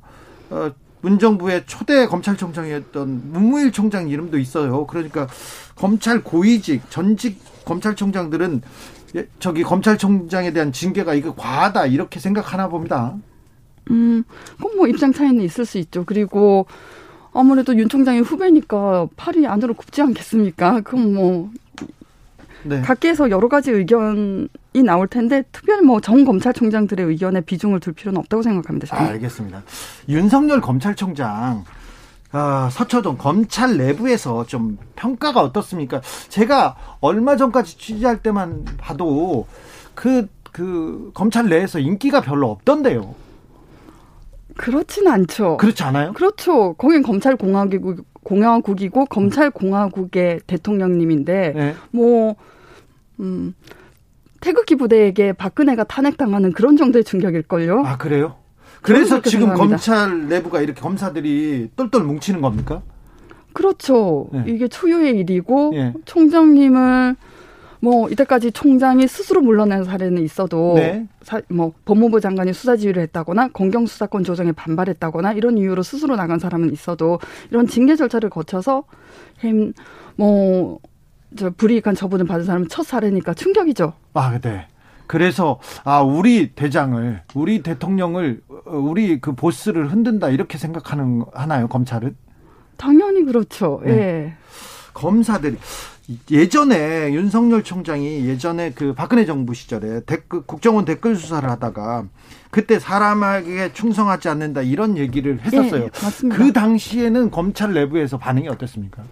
[0.48, 0.70] 어,
[1.02, 4.86] 문정부의 초대 검찰총장이었던 문무일 총장 이름도 있어요.
[4.86, 5.28] 그러니까
[5.76, 8.62] 검찰 고위직, 전직 검찰총장들은
[9.16, 13.14] 예, 저기 검찰총장에 대한 징계가 이거 과하다 이렇게 생각하나 봅니다.
[13.90, 14.24] 음,
[14.56, 16.04] 그럼 뭐 입장 차이는 있을 수 있죠.
[16.06, 16.64] 그리고
[17.34, 20.80] 아무래도 윤 총장의 후배니까 팔이 안으로 굽지 않겠습니까?
[20.80, 21.50] 그럼 뭐
[22.68, 22.80] 네.
[22.82, 24.48] 각계에서 여러 가지 의견이
[24.84, 28.86] 나올 텐데 특별히 뭐전 검찰총장들의 의견에 비중을 둘 필요는 없다고 생각합니다.
[28.86, 29.02] 저는.
[29.02, 29.62] 아, 알겠습니다.
[30.08, 31.64] 윤석열 검찰총장
[32.30, 36.02] 아, 서초동 검찰 내부에서 좀 평가가 어떻습니까?
[36.28, 39.46] 제가 얼마 전까지 취재할 때만 봐도
[39.94, 43.14] 그, 그 검찰 내에서 인기가 별로 없던데요.
[44.56, 45.56] 그렇진 않죠.
[45.56, 46.12] 그렇지 않아요?
[46.12, 46.74] 그렇죠.
[46.74, 51.74] 거긴 검찰공화국 공화국이고 검찰공화국의 대통령님인데 네.
[51.90, 52.34] 뭐
[53.20, 53.54] 음,
[54.40, 57.82] 태극기 부대에게 박근혜가 탄핵당하는 그런 정도의 충격일걸요.
[57.84, 58.36] 아 그래요?
[58.82, 59.76] 그래서 지금 생각합니다.
[59.76, 62.82] 검찰 내부가 이렇게 검사들이 똘똘 뭉치는 겁니까?
[63.52, 64.28] 그렇죠.
[64.32, 64.44] 네.
[64.46, 65.92] 이게 초유의 일이고 네.
[66.04, 67.16] 총장님을
[67.80, 71.06] 뭐 이때까지 총장이 스스로 물러난 사례는 있어도 네.
[71.22, 76.38] 사, 뭐 법무부 장관이 수사 지휘를 했다거나 공경 수사권 조정에 반발했다거나 이런 이유로 스스로 나간
[76.38, 77.18] 사람은 있어도
[77.50, 78.84] 이런 징계 절차를 거쳐서
[80.16, 80.80] 뭐
[81.36, 83.92] 저 불이익한 처분을 받은 사람은 첫 사례니까 충격이죠.
[84.14, 84.66] 아, 네.
[85.06, 92.14] 그래서 아 우리 대장을 우리 대통령을 우리 그 보스를 흔든다 이렇게 생각하는 하나요 검찰은?
[92.76, 93.80] 당연히 그렇죠.
[93.84, 93.92] 네.
[93.92, 94.34] 예.
[94.92, 95.56] 검사들이
[96.30, 102.04] 예전에 윤석열 총장이 예전에 그 박근혜 정부 시절에 댓글 국정원 댓글 수사를 하다가
[102.50, 105.84] 그때 사람에게 충성하지 않는다 이런 얘기를 했었어요.
[105.84, 106.36] 네, 맞습니다.
[106.38, 109.02] 그 당시에는 검찰 내부에서 반응이 어땠습니까?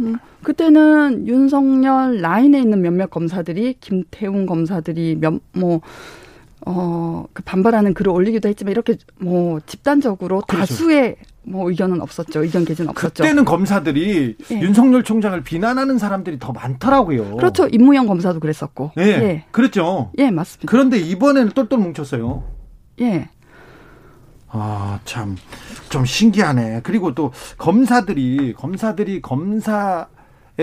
[0.00, 5.80] 음, 그때는 윤석열 라인에 있는 몇몇 검사들이 김태훈 검사들이 몇뭐
[6.66, 10.66] 어, 그 반발하는 글을 올리기도 했지만 이렇게 뭐 집단적으로 그렇죠.
[10.66, 12.42] 다수의 뭐 의견은 없었죠.
[12.42, 13.22] 의견 개진 없었죠.
[13.22, 14.60] 그때는 검사들이 예.
[14.60, 17.36] 윤석열 총장을 비난하는 사람들이 더 많더라고요.
[17.36, 17.68] 그렇죠.
[17.68, 18.92] 임무영 검사도 그랬었고.
[18.98, 19.02] 예.
[19.02, 19.44] 예.
[19.50, 20.12] 그랬죠.
[20.18, 20.70] 예, 맞습니다.
[20.70, 22.44] 그런데 이번에는 똘똘 뭉쳤어요.
[23.00, 23.28] 예.
[24.50, 25.36] 아, 참,
[25.88, 26.80] 좀 신기하네.
[26.82, 30.06] 그리고 또 검사들이, 검사들이 검사에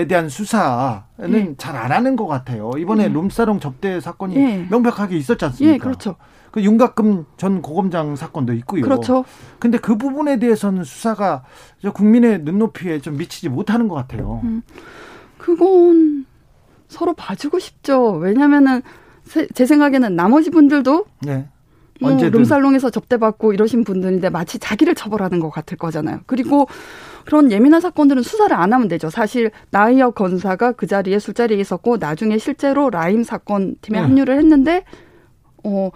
[0.08, 1.54] 대한 수사는 네.
[1.56, 2.72] 잘안 하는 것 같아요.
[2.78, 3.14] 이번에 네.
[3.14, 4.66] 룸사롱 접대 사건이 네.
[4.70, 5.74] 명백하게 있었지 않습니까?
[5.74, 6.16] 예, 그렇죠.
[6.50, 8.82] 그 윤곽금 전 고검장 사건도 있고요.
[8.82, 9.24] 그렇죠.
[9.58, 11.44] 근데 그 부분에 대해서는 수사가
[11.92, 14.40] 국민의 눈높이에 좀 미치지 못하는 것 같아요.
[14.42, 14.62] 음,
[15.36, 16.24] 그건
[16.88, 18.12] 서로 봐주고 싶죠.
[18.12, 18.80] 왜냐면은
[19.54, 21.46] 제 생각에는 나머지 분들도 네.
[22.00, 26.20] 뭐 룸살롱에서 접대받고 이러신 분들인데 마치 자기를 처벌하는 것 같을 거잖아요.
[26.26, 26.66] 그리고
[27.24, 29.10] 그런 예민한 사건들은 수사를 안 하면 되죠.
[29.10, 34.06] 사실 나이어 건사가 그 자리에 술자리에 있었고 나중에 실제로 라임 사건 팀에 네.
[34.06, 34.84] 합류를 했는데
[35.64, 35.90] 어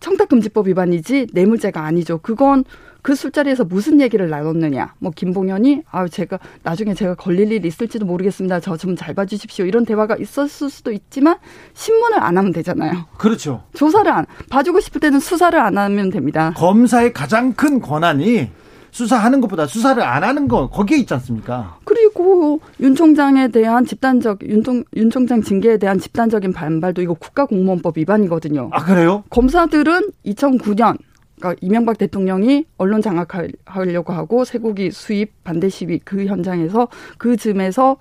[0.00, 2.18] 청탁금지법 위반이지 뇌물죄가 아니죠.
[2.18, 2.64] 그건
[3.02, 4.94] 그 술자리에서 무슨 얘기를 나눴느냐.
[4.98, 8.60] 뭐 김봉현이 아 제가 나중에 제가 걸릴 일이 있을지도 모르겠습니다.
[8.60, 9.64] 저 좀 잘 봐주십시오.
[9.66, 11.36] 이런 대화가 있었을 수도 있지만
[11.74, 13.06] 신문을 안 하면 되잖아요.
[13.18, 13.62] 그렇죠.
[13.74, 16.52] 조사를 안 봐주고 싶을 때는 수사를 안 하면 됩니다.
[16.56, 18.48] 검사의 가장 큰 권한이
[18.92, 21.78] 수사하는 것보다 수사를 안 하는 거 거기에 있지 않습니까?
[21.84, 24.64] 그리고 윤 총장에 대한 집단적 윤,
[24.96, 28.70] 윤 총장 징계에 대한 집단적인 반발도 이거 국가공무원법 위반이거든요.
[28.72, 29.22] 아 그래요?
[29.30, 30.96] 검사들은 2009년
[31.40, 37.96] 그러니까 이명박 대통령이 언론 장악하려고 하고 쇠고기 수입 반대 시위 그 현장에서 그 즈음에서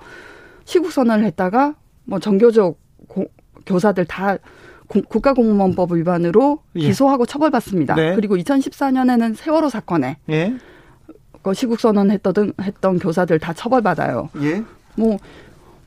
[0.65, 3.25] 시국 선언을 했다가 뭐 정교적 고,
[3.65, 4.38] 교사들 다
[4.88, 6.82] 국가공무원법 위반으로 예.
[6.82, 7.95] 기소하고 처벌받습니다.
[7.95, 8.15] 네.
[8.15, 10.54] 그리고 2014년에는 세월호 사건에 예.
[11.41, 14.30] 그 시국 선언 했던 했던 교사들 다 처벌받아요.
[14.41, 14.63] 예.
[14.95, 15.17] 뭐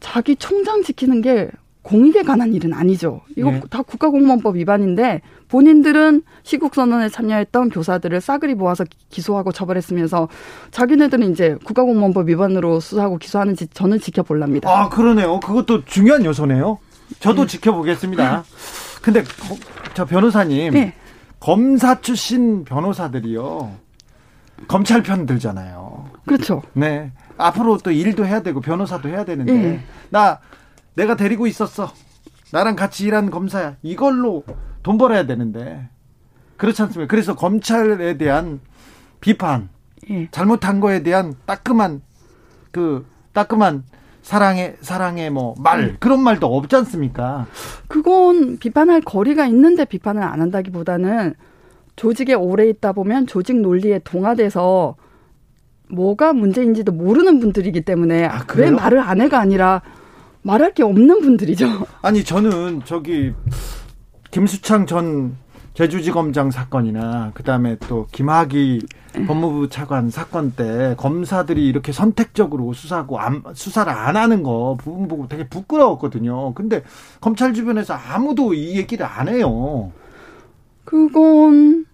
[0.00, 1.50] 자기 총장 지키는 게
[1.82, 3.20] 공익에 관한 일은 아니죠.
[3.36, 3.62] 이거 예.
[3.68, 5.20] 다 국가공무원법 위반인데
[5.52, 10.28] 본인들은 시국 선언에 참여했던 교사들을 싸그리 모아서 기소하고 처벌했으면서
[10.70, 14.70] 자기네들은 이제 국가공무원법 위반으로 수사하고 기소하는지 저는 지켜볼랍니다.
[14.70, 15.40] 아 그러네요.
[15.40, 16.78] 그것도 중요한 요소네요.
[17.20, 17.48] 저도 네.
[17.48, 18.44] 지켜보겠습니다.
[19.02, 19.22] 근데
[19.92, 20.94] 저 변호사님 네.
[21.38, 23.76] 검사 출신 변호사들이요.
[24.68, 26.08] 검찰 편 들잖아요.
[26.24, 26.62] 그렇죠.
[26.72, 27.12] 네.
[27.36, 29.84] 앞으로 또 일도 해야 되고 변호사도 해야 되는데 네.
[30.08, 30.38] 나
[30.94, 31.92] 내가 데리고 있었어.
[32.52, 33.76] 나랑 같이 일한 검사야.
[33.82, 34.44] 이걸로
[34.82, 35.88] 돈 벌어야 되는데
[36.56, 37.10] 그렇지 않습니까?
[37.10, 38.60] 그래서 검찰에 대한
[39.20, 39.68] 비판,
[40.10, 40.28] 예.
[40.30, 42.02] 잘못한 거에 대한 따끔한
[42.70, 43.84] 그 따끔한
[44.22, 45.96] 사랑의 사랑의 뭐말 음.
[45.98, 47.46] 그런 말도 없지 않습니까?
[47.88, 51.34] 그건 비판할 거리가 있는데 비판을 안 한다기보다는
[51.96, 54.96] 조직에 오래 있다 보면 조직 논리에 동화돼서
[55.90, 59.82] 뭐가 문제인지도 모르는 분들이기 때문에 아, 왜 말을 안 해가 아니라
[60.42, 61.66] 말할 게 없는 분들이죠.
[62.00, 63.32] 아니 저는 저기
[64.32, 65.36] 김수창 전
[65.74, 68.80] 제주지검장 사건이나 그다음에 또 김학의
[69.14, 69.26] 네.
[69.26, 75.28] 법무부 차관 사건 때 검사들이 이렇게 선택적으로 수사하고 안, 수사를 안 하는 거 부분 보고
[75.28, 76.54] 되게 부끄러웠거든요.
[76.54, 76.82] 근데
[77.20, 79.92] 검찰 주변에서 아무도 이 얘기를 안 해요.
[80.86, 81.84] 그건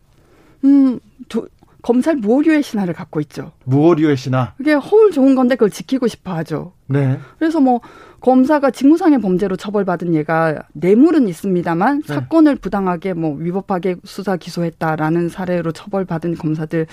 [0.64, 1.48] 음 도,
[1.82, 3.52] 검찰 무오류의 신화를 갖고 있죠.
[3.64, 4.54] 무오류의 신화.
[4.56, 6.72] 그게 허울 좋은 건데 그걸 지키고 싶어 하죠.
[6.86, 7.18] 네.
[7.38, 7.80] 그래서 뭐
[8.20, 12.14] 검사가 직무상의 범죄로 처벌받은 예가 뇌물은 있습니다만 네.
[12.14, 16.86] 사건을 부당하게 뭐 위법하게 수사 기소했다라는 사례로 처벌받은 검사들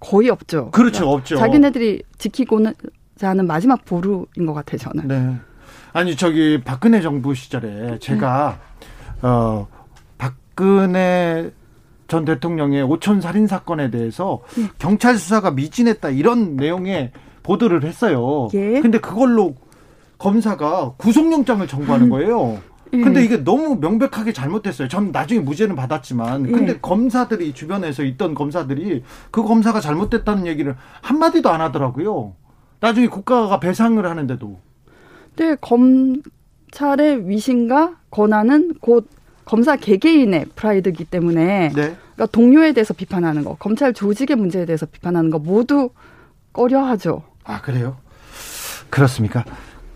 [0.00, 0.70] 거의 없죠.
[0.72, 1.36] 그렇죠, 그러니까 없죠.
[1.36, 2.74] 자기네들이 지키고는
[3.20, 5.06] 하는 마지막 보루인 것 같아요, 저는.
[5.06, 5.36] 네.
[5.92, 8.58] 아니 저기 박근혜 정부 시절에 제가
[9.20, 9.28] 네.
[9.28, 9.68] 어
[10.18, 11.52] 박근혜
[12.12, 14.68] 전 대통령의 오촌 살인 사건에 대해서 네.
[14.78, 17.10] 경찰 수사가 미진했다 이런 내용의
[17.42, 18.48] 보도를 했어요.
[18.52, 18.82] 예.
[18.82, 19.54] 근데 그걸로
[20.18, 22.10] 검사가 구속영장을 청구하는 음.
[22.10, 22.60] 거예요.
[22.92, 23.00] 예.
[23.00, 24.88] 근데 이게 너무 명백하게 잘못됐어요.
[24.88, 26.52] 전 나중에 무죄는 받았지만.
[26.52, 26.78] 근데 예.
[26.82, 32.34] 검사들이 주변에서 있던 검사들이 그 검사가 잘못됐다는 얘기를 한 마디도 안 하더라고요.
[32.80, 34.60] 나중에 국가가 배상을 하는데도.
[35.36, 39.08] 네, 검찰의 위신과 권한은 곧
[39.44, 41.96] 검사 개개인의 프라이드이기 때문에 네.
[42.14, 45.90] 그러니까 동료에 대해서 비판하는 거, 검찰 조직의 문제에 대해서 비판하는 거 모두
[46.52, 47.22] 꺼려하죠.
[47.44, 47.96] 아 그래요?
[48.90, 49.44] 그렇습니까?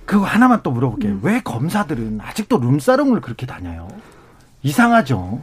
[0.04, 1.12] 그거 하나만 또 물어볼게요.
[1.12, 1.20] 음.
[1.22, 3.88] 왜 검사들은 아직도 룸사롱을 그렇게 다녀요?
[4.62, 5.42] 이상하죠.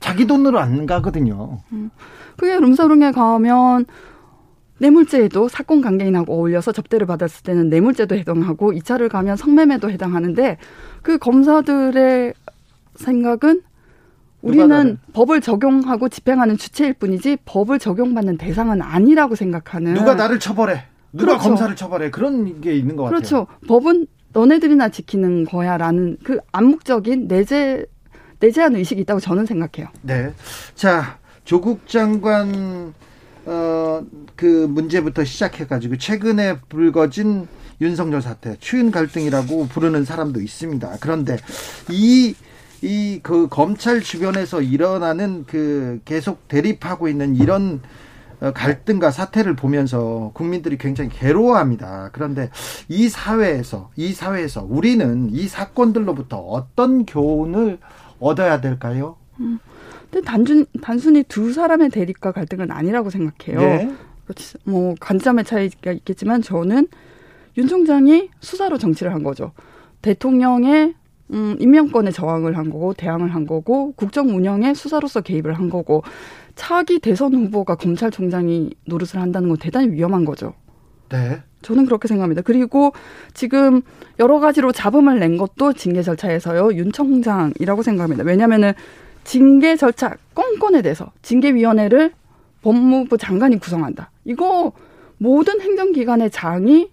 [0.00, 1.60] 자기 돈으로 안 가거든요.
[1.72, 1.90] 음.
[2.36, 3.86] 그게 룸사롱에 가면
[4.78, 10.58] 뇌물죄에도 사건 관계인하고 어울려서 접대를 받았을 때는 뇌물죄도 해당하고 2차를 가면 성매매도 해당하는데
[11.02, 12.34] 그 검사들의
[12.96, 13.62] 생각은
[14.42, 21.32] 우리는 법을 적용하고 집행하는 주체일 뿐이지 법을 적용받는 대상은 아니라고 생각하는 누가 나를 처벌해 누가
[21.32, 21.48] 그렇죠.
[21.48, 23.46] 검사를 처벌해 그런 게 있는 것 그렇죠.
[23.46, 23.46] 같아요.
[23.46, 23.66] 그렇죠.
[23.68, 27.86] 법은 너네들이나 지키는 거야라는 그 암묵적인 내재
[28.40, 29.88] 내재한 의식이 있다고 저는 생각해요.
[30.02, 30.32] 네.
[30.74, 32.92] 자 조국 장관
[33.46, 34.02] 어
[34.36, 37.46] 그 문제부터 시작해가지고 최근에 불거진
[37.80, 40.96] 윤석열 사태 추윤 갈등이라고 부르는 사람도 있습니다.
[41.00, 41.36] 그런데
[41.90, 42.34] 이
[42.82, 47.80] 이 그 검찰 주변에서 일어나는 그 계속 대립하고 있는 이런
[48.40, 52.10] 어, 갈등과 사태를 보면서 국민들이 굉장히 괴로워합니다.
[52.12, 52.50] 그런데
[52.88, 57.78] 이 사회에서 이 사회에서 우리는 이 사건들로부터 어떤 교훈을
[58.20, 59.16] 얻어야 될까요?
[59.40, 59.58] 음,
[60.10, 63.60] 근데 단순 단순히 두 사람의 대립과 갈등은 아니라고 생각해요.
[63.60, 63.94] 네.
[64.64, 66.88] 뭐 관점의 차이가 있겠지만 저는
[67.56, 69.52] 윤 총장이 수사로 정치를 한 거죠.
[70.02, 70.94] 대통령의
[71.32, 76.02] 음, 임명권에 저항을 한 거고 대항을 한 거고 국정 운영에 수사로서 개입을 한 거고
[76.54, 80.54] 차기 대선 후보가 검찰총장이 노릇을 한다는 건 대단히 위험한 거죠.
[81.08, 81.42] 네.
[81.62, 82.42] 저는 그렇게 생각합니다.
[82.42, 82.92] 그리고
[83.32, 83.80] 지금
[84.18, 86.74] 여러 가지로 잡음을 낸 것도 징계 절차에서요.
[86.74, 88.22] 윤 총장이라고 생각합니다.
[88.24, 88.72] 왜냐하면은
[89.24, 92.12] 징계 절차 건건에 대해서 징계위원회를
[92.62, 94.10] 법무부 장관이 구성한다.
[94.24, 94.72] 이거
[95.16, 96.90] 모든 행정기관의 장이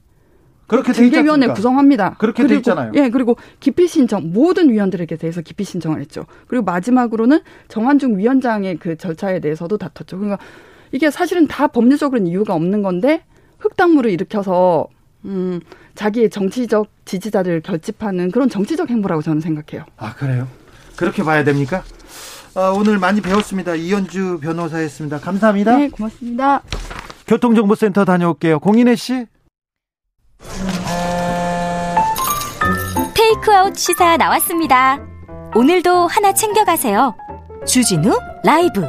[0.72, 2.16] 그렇게 징계위원회 구성합니다.
[2.18, 2.94] 그렇게 돼 있잖아요.
[2.96, 6.26] 예, 그리고 기피 신청 모든 위원들에게 대해서 기피 신청을 했죠.
[6.48, 10.18] 그리고 마지막으로는 정한중 위원장의 그 절차에 대해서도 다퉜죠.
[10.18, 10.42] 그러니까
[10.94, 13.24] 이게 사실은 다 법률적으로는 이유가 없는 건데
[13.60, 14.88] 흑당무를 일으켜서
[15.26, 15.60] 음,
[15.96, 19.86] 자기의 정치적 지지자를 결집하는 그런 정치적 행보라고 저는 생각해요.
[19.98, 20.48] 아 그래요?
[20.96, 21.84] 그렇게 봐야 됩니까?
[22.56, 23.76] 아, 오늘 많이 배웠습니다.
[23.76, 25.20] 이현주 변호사였습니다.
[25.20, 25.78] 감사합니다.
[25.78, 26.62] 네, 고맙습니다.
[27.28, 28.60] 교통정보센터 다녀올게요.
[28.60, 29.26] 공인혜 씨.
[33.14, 35.00] 테이크아웃 시사 나왔습니다.
[35.56, 37.16] 오늘도 하나 챙겨가세요.
[37.66, 38.86] 주진우 라이브.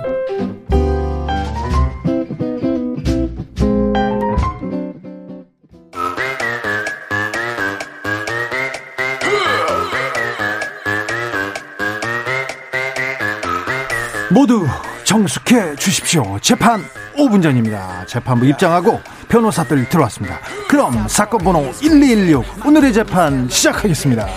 [14.30, 14.66] 모두
[15.04, 16.38] 정숙해 주십시오.
[16.40, 16.80] 재판
[17.16, 18.06] 5분 전입니다.
[18.06, 18.98] 재판부 입장하고
[19.32, 20.40] 변호사들 들어왔습니다.
[20.68, 24.28] 그럼 사건 번호 1216 오늘의 재판 시작하겠습니다.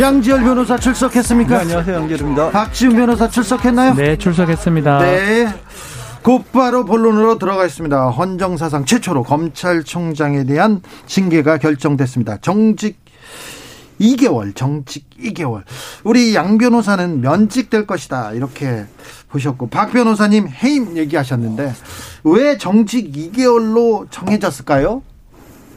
[0.00, 1.54] 양지열 변호사 출석했습니까?
[1.54, 1.96] 네, 안녕하세요.
[1.96, 2.50] 양지열입니다.
[2.50, 3.94] 박지훈 변호사 출석했나요?
[3.94, 4.98] 네, 출석했습니다.
[4.98, 5.54] 네.
[6.24, 8.08] 곧바로 본론으로 들어가겠습니다.
[8.08, 12.38] 헌정사상 최초로 검찰총장에 대한 징계가 결정됐습니다.
[12.38, 12.98] 정직
[14.00, 15.62] 2개월, 정직 2개월.
[16.04, 18.32] 우리 양 변호사는 면직될 것이다.
[18.32, 18.86] 이렇게
[19.36, 21.72] 보셨고, 박 변호사님 해임 얘기하셨는데,
[22.24, 25.02] 왜 정직 2개월로 정해졌을까요?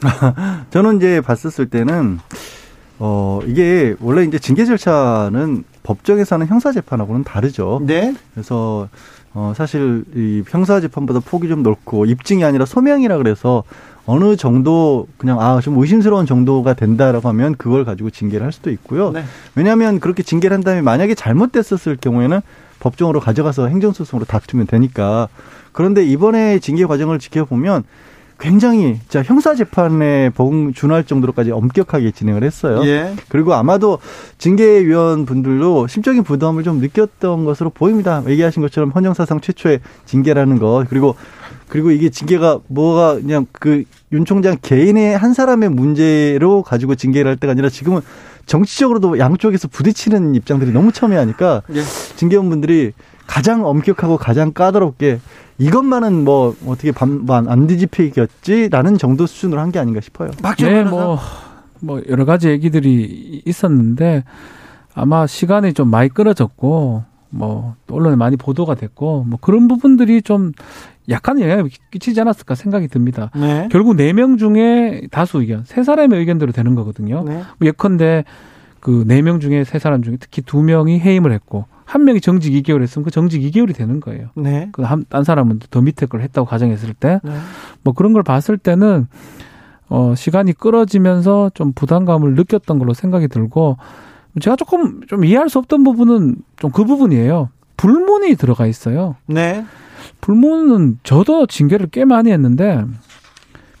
[0.70, 2.18] 저는 이제 봤었을 때는,
[2.98, 7.80] 어, 이게 원래 이제 징계 절차는 법정에서 하는 형사 재판하고는 다르죠.
[7.86, 8.14] 네.
[8.34, 8.88] 그래서,
[9.32, 13.62] 어, 사실 이 형사 재판보다 폭이 좀 넓고 입증이 아니라 소명이라 그래서
[14.06, 19.12] 어느 정도 그냥 아 좀 의심스러운 정도가 된다라고 하면 그걸 가지고 징계를 할 수도 있고요.
[19.12, 19.22] 네.
[19.54, 22.40] 왜냐하면 그렇게 징계를 한 다음에 만약에 잘못됐었을 경우에는
[22.80, 25.28] 법정으로 가져가서 행정소송으로 다투면 되니까
[25.72, 27.84] 그런데 이번에 징계 과정을 지켜보면
[28.40, 32.80] 굉장히 자 형사 재판에 복 준할 정도로까지 엄격하게 진행을 했어요.
[32.86, 33.14] 예.
[33.28, 33.98] 그리고 아마도
[34.38, 38.22] 징계위원 분들도 심적인 부담을 좀 느꼈던 것으로 보입니다.
[38.26, 41.16] 얘기하신 것처럼 헌정사상 최초의 징계라는 것 그리고
[41.68, 47.36] 그리고 이게 징계가 뭐가 그냥 그 윤 총장 개인의 한 사람의 문제로 가지고 징계를 할
[47.36, 48.00] 때가 아니라 지금은
[48.50, 51.82] 정치적으로도 양쪽에서 부딪히는 입장들이 너무 첨예하니까 예.
[52.16, 52.92] 징계원분들이
[53.28, 55.20] 가장 엄격하고 가장 까다롭게
[55.58, 60.30] 이것만은 뭐 어떻게 반반 안 뒤집히겠지라는 정도 수준으로 한 게 아닌가 싶어요.
[60.66, 61.18] 네, 뭐,
[61.78, 64.24] 뭐 여러 가지 얘기들이 있었는데
[64.94, 70.52] 아마 시간이 좀 많이 끌어졌고 뭐 언론에 많이 보도가 됐고 뭐 그런 부분들이 좀
[71.08, 73.30] 약간 영향을 끼치지 않았을까 생각이 듭니다.
[73.34, 73.68] 네.
[73.70, 77.22] 결국 네 명 중에 다수 의견, 세 사람의 의견대로 되는 거거든요.
[77.24, 77.34] 네.
[77.58, 78.24] 뭐 예컨대
[78.80, 82.52] 그 네 명 중에 세 사람 중에 특히 두 명이 해임을 했고 한 명이 정직
[82.52, 84.28] 2개월 했으면 그 정직 2개월이 되는 거예요.
[84.36, 84.68] 네.
[84.72, 87.32] 그한 사람은 더 밑에 걸 했다고 가정했을 때, 네.
[87.82, 89.08] 뭐 그런 걸 봤을 때는
[89.88, 93.76] 어 시간이 끌어지면서 좀 부담감을 느꼈던 걸로 생각이 들고
[94.40, 97.48] 제가 조금 좀 이해할 수 없던 부분은 좀 그 부분이에요.
[97.76, 99.16] 불문이 들어가 있어요.
[99.26, 99.64] 네.
[100.20, 102.84] 불문은 저도 징계를 꽤 많이 했는데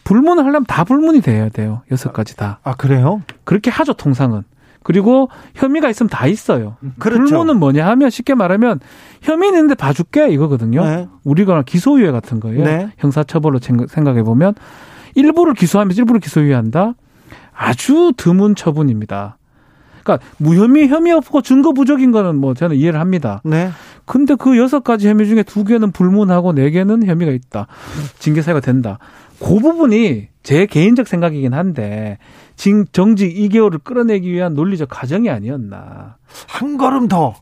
[0.04, 1.82] 불문을 하려면 다 불문이 돼야 돼요.
[1.90, 2.58] 여섯 가지 다.
[2.64, 3.22] 아, 그래요?
[3.44, 4.42] 그렇게 하죠, 통상은.
[4.82, 6.76] 그리고 혐의가 있으면 다 있어요.
[6.98, 7.22] 그렇죠.
[7.22, 8.80] 불문은 뭐냐 하면 쉽게 말하면
[9.20, 10.82] 혐의 있는데 봐줄게 이거거든요.
[10.82, 11.08] 네.
[11.22, 12.64] 우리가 기소유예 같은 거예요.
[12.64, 12.90] 네.
[12.96, 14.54] 형사처벌로 생각해 보면
[15.14, 16.94] 일부를 기소하면 일부를 기소유예한다.
[17.54, 19.36] 아주 드문 처분입니다.
[20.02, 23.40] 그러니까 무혐의 혐의 없고 증거 부족인 거는 뭐 저는 이해를 합니다.
[23.44, 23.70] 네.
[24.04, 27.66] 근데 그 여섯 가지 혐의 중에 두 개는 불문하고 네 개는 혐의가 있다.
[28.18, 28.98] 징계 사유가 된다.
[29.38, 32.18] 그 부분이 제 개인적 생각이긴 한데
[32.92, 36.16] 정직 2개월을 끌어내기 위한 논리적 과정이 아니었나.
[36.48, 37.34] 한 걸음 더.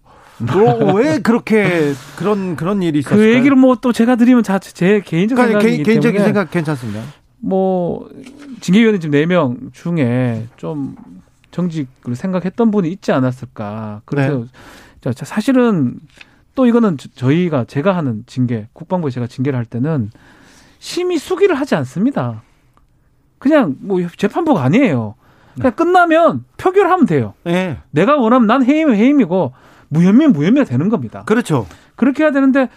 [0.95, 3.27] 왜 그렇게 그런 그런 일이 있었을까요?
[3.27, 7.01] 그 얘기를 뭐 또 제가 드리면 자, 제 개인적 그러니까 생각이기 개, 인적인 생각 괜찮습니다.
[7.41, 8.09] 뭐
[8.61, 10.95] 징계위원회 지금 4명 중에 좀
[11.59, 14.03] 정직을 생각했던 분이 있지 않았을까.
[14.05, 14.47] 그래서
[15.01, 15.13] 네.
[15.13, 15.99] 사실은
[16.55, 20.11] 또 이거는 저희가 제가 하는 징계, 국방부에 제가 징계를 할 때는
[20.79, 22.43] 심의 수기를 하지 않습니다.
[23.39, 25.17] 그냥 뭐 재판부가 아니에요.
[25.57, 27.35] 그냥 끝나면 표결하면 돼요.
[27.43, 27.79] 네.
[27.91, 29.53] 내가 원하면 난 해임은 해임이고
[29.89, 31.25] 무혐의 무혐의가 되는 겁니다.
[31.27, 31.67] 그렇죠.
[31.97, 32.69] 그렇게 해야 되는데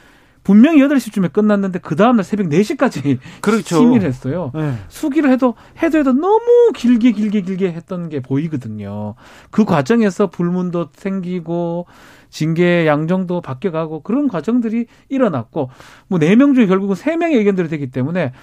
[0.52, 3.78] 분명히 8시쯤에 끝났는데 그 다음날 새벽 4시까지 그렇죠.
[3.78, 4.52] 심의를 했어요.
[4.54, 4.74] 네.
[4.90, 9.16] 수기를 해도 해도 해도 너무 길게 길게 길게 했던 게 보이거든요.
[9.50, 11.86] 그 과정에서 불문도 생기고
[12.30, 15.70] 징계 양정도 바뀌어가고 그런 과정들이 일어났고
[16.10, 18.34] 뭐네명 중에 결국은 세명의 의견들이 되기 때문에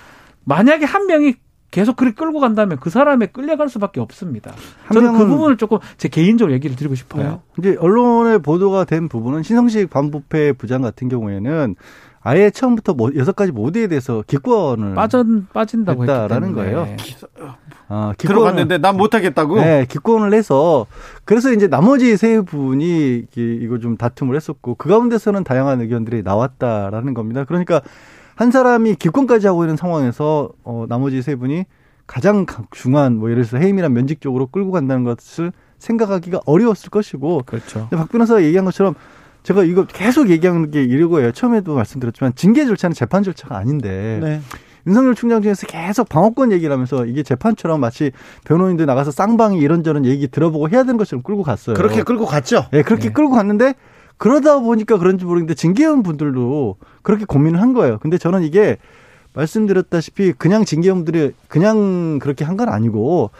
[0.44, 1.34] 만약에 한 명이
[1.70, 4.54] 계속 그렇게 끌고 간다면 그 사람에 끌려갈 수밖에 없습니다.
[4.92, 7.42] 저는 그 부분을 조금 제 개인적으로 얘기를 드리고 싶어요.
[7.58, 7.70] 네.
[7.70, 11.76] 이제 언론에 보도가 된 부분은 신성식 반부패 부장 같은 경우에는
[12.28, 15.24] 아예 처음부터 뭐 여섯 가지 모드에 대해서 기권을 빠져
[15.54, 16.86] 빠진다고 했다라는 거예요.
[17.88, 19.56] 아, 들어갔는데 난 못하겠다고?
[19.56, 20.84] 네, 기권을 해서
[21.24, 27.44] 그래서 이제 나머지 세 분이 이거 좀 다툼을 했었고 그 가운데서는 다양한 의견들이 나왔다라는 겁니다.
[27.44, 27.80] 그러니까
[28.36, 31.64] 한 사람이 기권까지 하고 있는 상황에서 어, 나머지 세 분이
[32.06, 37.88] 가장 중요한 뭐 예를 들어서 해임이란 면직적으로 끌고 간다는 것을 생각하기가 어려웠을 것이고 그렇죠.
[37.90, 38.94] 박 변호사가 얘기한 것처럼
[39.48, 41.32] 제가 이거 계속 얘기하는 게 이러고요.
[41.32, 44.42] 처음에도 말씀드렸지만 징계 절차는 재판 절차가 아닌데 네.
[44.86, 48.12] 윤석열 총장 중에서 계속 방어권 얘기를 하면서 이게 재판처럼 마치
[48.44, 51.76] 변호인들 나가서 쌍방이 이런저런 얘기 들어보고 해야 되는 것처럼 끌고 갔어요.
[51.76, 52.66] 그렇게 끌고 갔죠.
[52.72, 53.12] 네, 그렇게 네.
[53.14, 53.72] 끌고 갔는데
[54.18, 57.98] 그러다 보니까 그런지 모르겠는데 징계원 분들도 그렇게 고민을 한 거예요.
[58.00, 58.76] 근데 저는 이게
[59.32, 63.30] 말씀드렸다시피 그냥 징계원들이 그냥 그렇게 한 건 아니고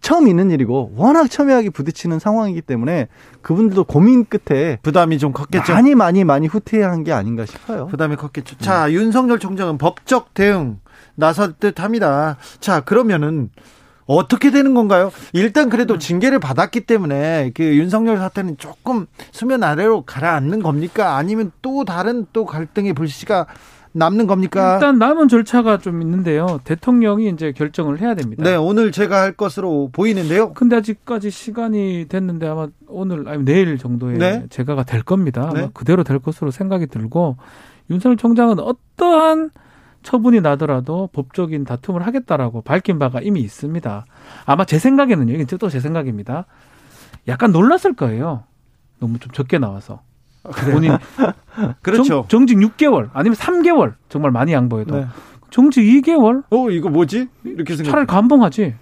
[0.00, 3.08] 처음 있는 일이고 워낙 첨예하게 부딪히는 상황이기 때문에
[3.42, 5.72] 그분들도 고민 끝에 부담이 좀 컸겠죠.
[5.72, 7.86] 많이 많이 많이 후퇴한 게 아닌가 싶어요.
[7.88, 8.56] 부담이 컸겠죠.
[8.58, 8.92] 자, 음.
[8.92, 10.78] 윤석열 총장은 법적 대응
[11.14, 12.36] 나설 듯 합니다.
[12.60, 13.50] 자, 그러면은
[14.06, 15.10] 어떻게 되는 건가요?
[15.32, 15.98] 일단 그래도 음.
[15.98, 21.16] 징계를 받았기 때문에 그 윤석열 사태는 조금 수면 아래로 가라앉는 겁니까?
[21.16, 23.46] 아니면 또 다른 또 갈등의 불씨가
[23.96, 24.74] 남는 겁니까?
[24.74, 26.60] 일단 남은 절차가 좀 있는데요.
[26.64, 28.42] 대통령이 이제 결정을 해야 됩니다.
[28.44, 30.52] 네, 오늘 제가 할 것으로 보이는데요.
[30.52, 34.44] 근데 아직까지 시간이 됐는데 아마 오늘 아니면 내일 정도에 네?
[34.50, 35.50] 제가가 될 겁니다.
[35.54, 35.70] 네?
[35.72, 37.36] 그대로 될 것으로 생각이 들고
[37.90, 39.50] 윤석열 총장은 어떠한
[40.02, 44.04] 처분이 나더라도 법적인 다툼을 하겠다라고 밝힌 바가 이미 있습니다.
[44.44, 46.46] 아마 제 생각에는요, 이게 또 제 생각입니다.
[47.28, 48.44] 약간 놀랐을 거예요.
[49.00, 50.00] 너무 좀 적게 나와서.
[50.46, 50.96] 본인
[51.82, 52.26] 그렇죠.
[52.28, 55.06] 정, 직 6개월 아니면 3개월 정말 많이 양보해도 네.
[55.50, 56.42] 정직 2개월?
[56.50, 57.28] 어 이거 뭐지?
[57.44, 57.90] 이렇게 생각.
[57.90, 58.74] 차라리 감봉하지.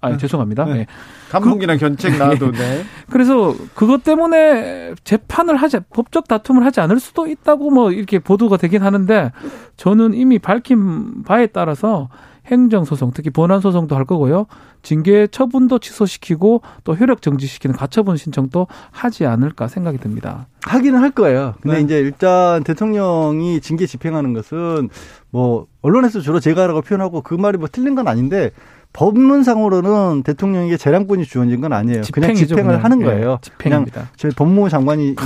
[0.00, 0.16] 아, 네.
[0.16, 0.64] 죄송합니다.
[0.64, 0.72] 네.
[0.72, 0.86] 네.
[1.30, 2.84] 감봉이랑 그, 견책 나와도 네.
[3.10, 8.82] 그래서 그것 때문에 재판을 하지 법적 다툼을 하지 않을 수도 있다고 뭐 이렇게 보도가 되긴
[8.82, 9.32] 하는데
[9.76, 12.08] 저는 이미 밝힌 바에 따라서
[12.48, 14.46] 행정 소송, 특히 본안 소송도 할 거고요.
[14.82, 20.46] 징계 처분도 취소시키고 또 효력 정지시키는 가처분 신청도 하지 않을까 생각이 듭니다.
[20.62, 21.54] 하기는 할 거예요.
[21.60, 21.82] 근데 네.
[21.82, 24.88] 이제 일단 대통령이 징계 집행하는 것은
[25.30, 28.50] 뭐 언론에서 주로 제가 하라고 표현하고 그 말이 뭐 틀린 건 아닌데
[28.92, 32.02] 법문상으로는 대통령에게 재량권이 주어진 건 아니에요.
[32.12, 32.84] 그냥 집행을 그냥.
[32.84, 33.30] 하는 예, 거예요.
[33.32, 33.92] 네, 집행입니다.
[33.92, 35.16] 그냥 저희 법무부 장관이 이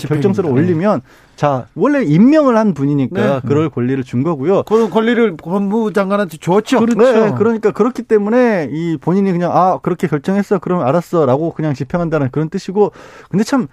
[0.00, 1.02] 결정서를 올리면
[1.36, 3.40] 자 원래 임명을 한 분이니까 네.
[3.46, 4.62] 그럴 권리를 준 거고요.
[4.64, 6.80] 그 권리를 법무부 장관한테 줬죠.
[6.80, 7.26] 그렇죠.
[7.26, 12.48] 네, 그러니까 그렇기 때문에 이 본인이 그냥 아 그렇게 결정했어, 그럼 알았어라고 그냥 집행한다는 그런
[12.48, 12.92] 뜻이고.
[13.30, 13.68] 근데 참.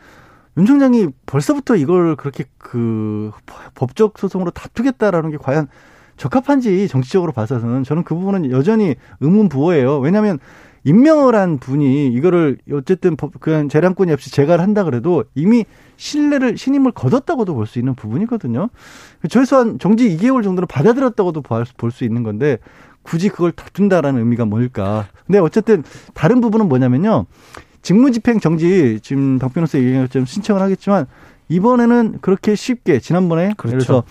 [0.55, 3.31] 윤 총장이 벌써부터 이걸 그렇게 그
[3.73, 5.67] 법적 소송으로 다투겠다라는 게 과연
[6.15, 9.97] 적합한지 정치적으로 봐서는 저는 그 부분은 여전히 의문부호예요.
[9.97, 10.37] 왜냐하면
[10.85, 15.65] 임명을 한 분이 이거를 어쨌든 그냥 재량권이 없이 재가를 한다 그래도 이미
[15.95, 18.69] 신뢰를 신임을 거뒀다고도 볼 수 있는 부분이거든요.
[19.29, 22.57] 최소한 정지 2개월 정도는 받아들였다고도 볼 수 있는 건데
[23.01, 25.07] 굳이 그걸 다툰다라는 의미가 뭘까?
[25.25, 27.25] 근데 어쨌든 다른 부분은 뭐냐면요.
[27.81, 31.05] 직무집행 정지 지금 박 변호사 얘기한 것처럼 신청을 하겠지만
[31.49, 33.75] 이번에는 그렇게 쉽게 지난번에 그렇죠.
[33.77, 34.03] 그래서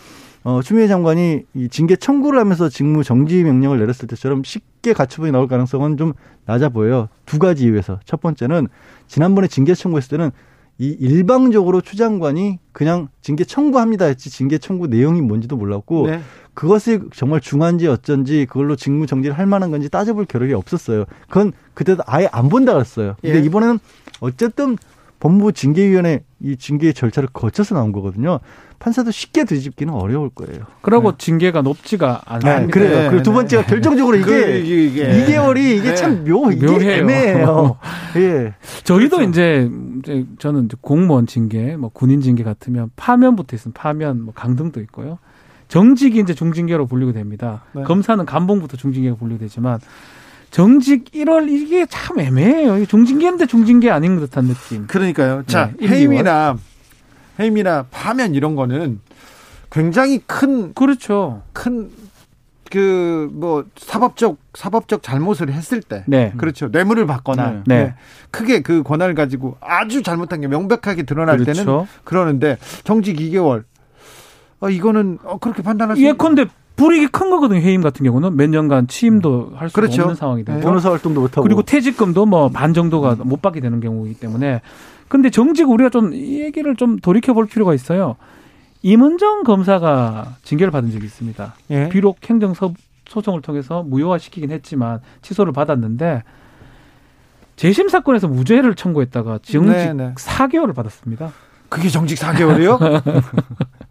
[0.45, 5.47] 어, 추미애 장관이 이 징계 청구를 하면서 직무 정지 명령을 내렸을 때처럼 쉽게 가처분이 나올
[5.47, 6.15] 가능성은 좀
[6.47, 7.09] 낮아 보여요.
[7.27, 8.01] 두 가지 이유에서.
[8.05, 8.69] 첫 번째는
[9.07, 10.31] 지난번에 징계 청구했을 때는
[10.79, 16.21] 이 일방적으로 추 장관이 그냥 징계 청구합니다 했지 징계 청구 내용이 뭔지도 몰랐고 네.
[16.55, 21.05] 그것이 정말 중한지 어쩐지 그걸로 직무 정지를 할 만한 건지 따져볼 겨를이 없었어요.
[21.29, 23.17] 그건 그때도 아예 안 본다 그랬어요.
[23.21, 23.43] 근데 예.
[23.43, 23.79] 이번에는
[24.21, 24.77] 어쨌든
[25.23, 28.41] 법무부 징계위원회 이 징계 절차를 거쳐서 나온 거거든요.
[28.81, 30.65] 판사도 쉽게 뒤집기는 어려울 거예요.
[30.81, 31.19] 그러고 네.
[31.19, 32.59] 징계가 높지가 않습니다.
[32.59, 33.03] 네, 그래요.
[33.03, 33.69] 네, 그리고 두 번째가 네.
[33.69, 35.95] 결정적으로 이게, 그, 이게, 2개월이 이게 네.
[35.95, 36.91] 참 묘, 이게 묘해요.
[36.91, 37.77] 애매해요.
[38.17, 38.55] 예.
[38.83, 39.31] 저희도 그렇죠.
[39.31, 39.71] 이제,
[40.01, 45.21] 이제 저는 이제 공무원 징계, 뭐 군인 징계 같으면 파면부터 있으면 파면, 뭐 강등도 있고요.
[45.69, 47.63] 정직이 이제 중징계로 분류가 됩니다.
[47.75, 47.85] 네.
[47.85, 49.79] 검사는 감봉부터 중징계가 분류되지만
[50.53, 52.87] 정직 1월 이게 참 애매해요.
[52.87, 54.87] 중징계인데 중징계 아닌 듯한 느낌.
[54.87, 55.43] 그러니까요.
[55.47, 56.57] 자, 네, 해임이나
[57.41, 59.01] 해임이나 파면 이런 거는
[59.71, 61.43] 굉장히 큰 그렇죠.
[61.53, 61.91] 큰
[62.73, 66.33] 그 뭐 사법적 사법적 잘못을 했을 때 네.
[66.39, 67.63] 그렇죠 뇌물을 받거나 네.
[67.67, 67.95] 네.
[68.31, 71.65] 크게 그 권한을 가지고 아주 잘못한 게 명백하게 드러날 그렇죠.
[71.65, 73.65] 때는 그러는데 정직 2개월
[74.61, 76.47] 어 이거는 어 그렇게 판단할 수 예컨대
[76.83, 77.61] 불이익이 큰 거거든요.
[77.61, 80.03] 해임 같은 경우는 몇 년간 취임도 할수 그렇죠.
[80.03, 80.65] 없는 상황이 되고 네.
[80.65, 84.61] 변호사 활동도 못 하고 그리고 퇴직금도 뭐 반 정도가 못 받게 되는 경우이기 때문에
[85.09, 88.17] 근데 정직 우리가 좀이 얘기를 좀 돌이켜 볼 필요가 있어요.
[88.83, 91.55] 임은정 검사가 징계를 받은 적이 있습니다.
[91.71, 91.89] 예.
[91.89, 92.53] 비록 행정
[93.07, 96.25] 소송을 통해서 무효화시키긴 했지만 취소를 받았는데
[97.57, 100.15] 재심 사건에서 무죄를 청구했다가 정직 네네.
[100.15, 101.31] 4개월을 받았습니다.
[101.69, 103.03] 그게 정직 4개월이요?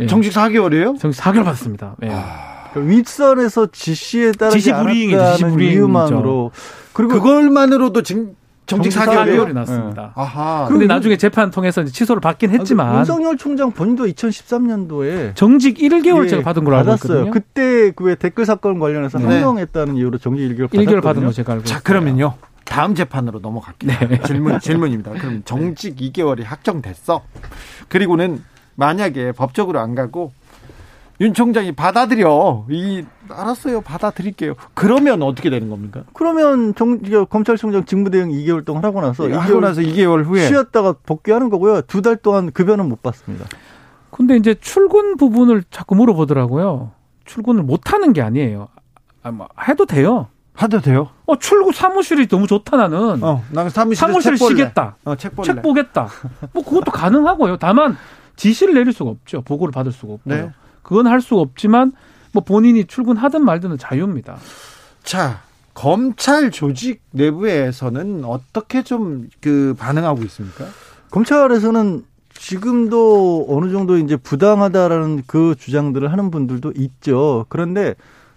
[0.00, 0.06] 예.
[0.06, 0.98] 정직 4개월이에요?
[0.98, 1.96] 정직 4개월 받았습니다.
[2.04, 2.10] 예.
[2.10, 2.70] 아...
[2.72, 5.32] 그 윗선에서 지시에 따라 지시 불이익이죠.
[5.32, 6.52] 지시 불이익만으로
[6.92, 8.36] 그리고 그걸만으로도 징,
[8.66, 10.02] 정직 4개월이 났습니다.
[10.02, 10.08] 네.
[10.14, 10.66] 아하.
[10.68, 16.62] 그런데 나중에 재판 통해서 취소를 받긴 했지만 윤석열 총장 본인도 2013년도에 정직 1개월째가 예, 받은
[16.64, 17.30] 걸로 알고 있거든요.
[17.32, 19.24] 그때 그 왜 댓글 사건 관련해서 네.
[19.24, 22.34] 항명했다는 이유로 정직 1개월 1개월 받은 거 제가 알고 자, 그러면요.
[22.64, 24.08] 다음 재판으로 넘어갈게요.
[24.08, 24.20] 네.
[24.22, 25.10] 질문 질문입니다.
[25.12, 27.22] 그럼 정직 2개월이 확정됐어.
[27.88, 28.44] 그리고는
[28.84, 30.32] 만약에 법적으로 안 가고
[31.20, 32.64] 윤 총장이 받아들여.
[32.70, 33.82] 이 알았어요.
[33.82, 34.54] 받아들일게요.
[34.72, 36.04] 그러면 어떻게 되는 겁니까?
[36.14, 41.50] 그러면 정, 검찰총장 직무대행 2개월 동안 하고 나서 네, 하고 나서 2개월 후에 쉬었다가 복귀하는
[41.50, 41.82] 거고요.
[41.82, 43.44] 두 달 동안 급여는 못 받습니다.
[44.10, 46.92] 근데 이제 출근 부분을 자꾸 물어보더라고요.
[47.26, 48.68] 출근을 못 하는 게 아니에요.
[49.22, 50.28] 아, 뭐 해도 돼요.
[50.62, 51.08] 해도 돼요?
[51.26, 53.22] 어, 출구 사무실이 너무 좋다 나는.
[53.22, 54.96] 어, 나는 사무실 사무실 쉬겠다.
[55.04, 56.08] 어, 책, 책 보겠다.
[56.54, 57.58] 뭐 그것도 가능하고요.
[57.58, 57.98] 다만
[58.40, 59.42] 지시를 내릴 수가 없죠.
[59.42, 60.34] 보고를 받을 수가 없고요.
[60.34, 60.50] 네.
[60.82, 61.92] 그건 할 수가 없지만
[62.32, 64.38] 뭐 본인이 출근하든 말든 자유입니다.
[65.02, 65.42] 자,
[65.74, 70.64] 검찰 조직 내부에서는 어떻게 좀 그 반응하고 있습니까?
[71.10, 77.44] 검찰에서는 지금도 어느 정도 이제 부당하다라는 그 주장들을 하는 분들도 있죠.
[77.50, 77.94] 그런데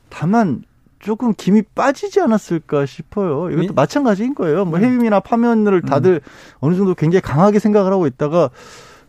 [0.10, 0.64] 다만
[1.00, 3.50] 조금 김이 빠지지 않았을까 싶어요.
[3.52, 3.74] 이것도 미...
[3.74, 4.66] 마찬가지인 거예요.
[4.66, 4.84] 뭐 음.
[4.84, 6.30] 해임이나 파면을 다들 음.
[6.60, 8.50] 어느 정도 굉장히 강하게 생각을 하고 있다가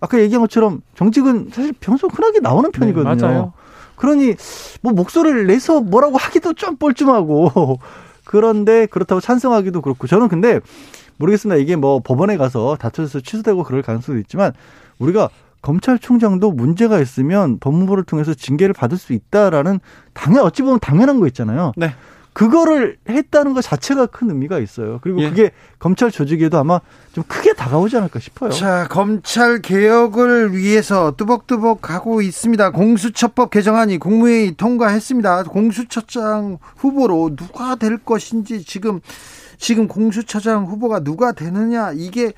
[0.04, 3.14] 아까 얘기한 것처럼 정직은 사실 평소 흔하게 나오는 네, 편이거든요.
[3.14, 3.52] 네, 맞아요.
[3.96, 4.34] 그러니
[4.82, 7.78] 뭐 목소리를 내서 뭐라고 하기도 좀 뻘쭘하고
[8.24, 10.60] 그런데 그렇다고 찬성하기도 그렇고 저는 근데
[11.16, 11.56] 모르겠습니다.
[11.56, 14.52] 이게 뭐 법원에 가서 다투어서 취소되고 그럴 가능성도 있지만
[14.98, 15.30] 우리가
[15.62, 19.80] 검찰총장도 문제가 있으면 법무부를 통해서 징계를 받을 수 있다라는
[20.12, 21.72] 당연 어찌 보면 당연한 거 있잖아요.
[21.76, 21.94] 네.
[22.34, 24.98] 그거를 했다는 것 자체가 큰 의미가 있어요.
[25.02, 25.30] 그리고 예.
[25.30, 26.80] 그게 검찰 조직에도 아마
[27.12, 28.50] 좀 크게 다가오지 않을까 싶어요.
[28.50, 32.70] 자, 검찰 개혁을 위해서 뚜벅뚜벅 가고 있습니다.
[32.72, 35.44] 공수처법 개정안이 국무회의 통과했습니다.
[35.44, 39.00] 공수처장 후보로 누가 될 것인지 지금
[39.56, 42.32] 지금 공수처장 후보가 누가 되느냐 이게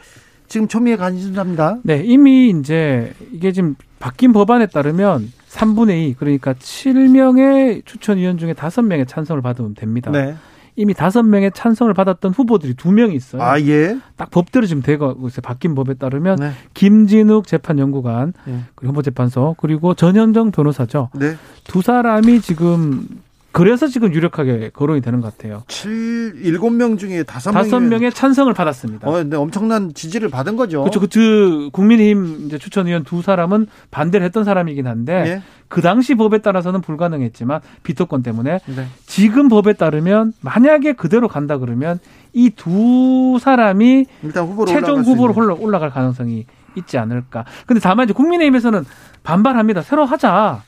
[0.47, 1.79] 지금 초미의 관심사입니다.
[1.83, 9.09] 네, 이미 이제 이게 지금 바뀐 법안에 따르면 3분의 2 그러니까 7명의 추천위원 중에 5명의
[9.09, 10.11] 찬성을 받으면 됩니다.
[10.11, 10.37] 네.
[10.79, 13.43] 이미 5명의 찬성을 받았던 후보들이 2명이 있어요.
[13.43, 13.99] 아, 예.
[14.17, 15.41] 딱 법대로 지금 되고 있어요.
[15.43, 16.51] 바뀐 법에 따르면 네.
[16.75, 18.61] 김진욱 재판연구관 네.
[18.75, 21.09] 그리고 후보재판소 그리고 전현정 변호사죠.
[21.15, 21.37] 네.
[21.65, 23.09] 두 사람이 지금
[23.57, 25.63] 그래서 지금 유력하게 거론이 되는 것 같아요.
[25.69, 29.09] 7, 7명 중에 5명의, 5명의 찬성을 받았습니다.
[29.09, 30.83] 어, 근데 엄청난 지지를 받은 거죠.
[30.83, 31.01] 그렇죠.
[31.01, 35.43] 그, 국민의힘 이제 추천위원 두 사람은 반대를 했던 사람이긴 한데, 예?
[35.69, 38.59] 그 당시 법에 따라서는 불가능했지만, 비토권 때문에.
[38.67, 38.87] 네.
[39.07, 41.99] 지금 법에 따르면, 만약에 그대로 간다 그러면,
[42.35, 46.45] 이 두 사람이 일단 후보로 최종 후보로 올라갈 가능성이
[46.75, 47.47] 있지 않을까.
[47.67, 48.85] 근데 다만 이제 국민의힘에서는
[49.23, 49.81] 반발합니다.
[49.81, 50.63] 새로 하자.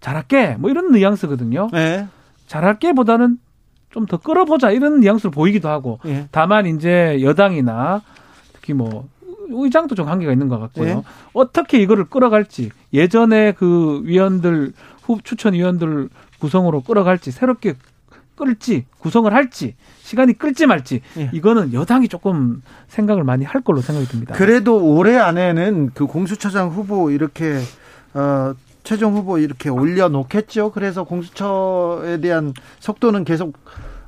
[0.00, 0.56] 잘할게.
[0.58, 1.68] 뭐 이런 뉘앙스거든요.
[1.72, 2.08] 네.
[2.50, 3.38] 잘할게 보다는
[3.90, 6.28] 좀 더 끌어보자 이런 뉘앙스를 보이기도 하고 예.
[6.30, 8.02] 다만 이제 여당이나
[8.52, 9.08] 특히 뭐
[9.48, 10.88] 의장도 좀 한계가 있는 것 같고요.
[10.88, 11.02] 예.
[11.32, 14.72] 어떻게 이거를 끌어갈지 예전에 그 위원들
[15.02, 16.08] 후 추천 위원들
[16.40, 17.74] 구성으로 끌어갈지 새롭게
[18.36, 21.30] 끌지 구성을 할지 시간이 끌지 말지 예.
[21.32, 24.34] 이거는 여당이 조금 생각을 많이 할 걸로 생각이 듭니다.
[24.34, 27.58] 그래도 올해 안에는 그 공수처장 후보 이렇게
[28.14, 28.54] 어
[28.90, 30.72] 최종 후보 이렇게 올려놓겠죠.
[30.72, 33.56] 그래서 공수처에 대한 속도는 계속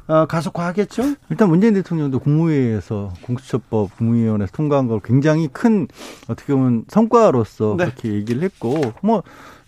[0.08, 1.04] 어, 가속화하겠죠.
[1.30, 5.86] 일단 문재인 대통령도 국무회의에서 공수처법 국무위원회에서 통과한 걸 굉장히 큰
[6.26, 7.84] 어떻게 보면 성과로서 네.
[7.84, 9.22] 그렇게 얘기를 했고 뭐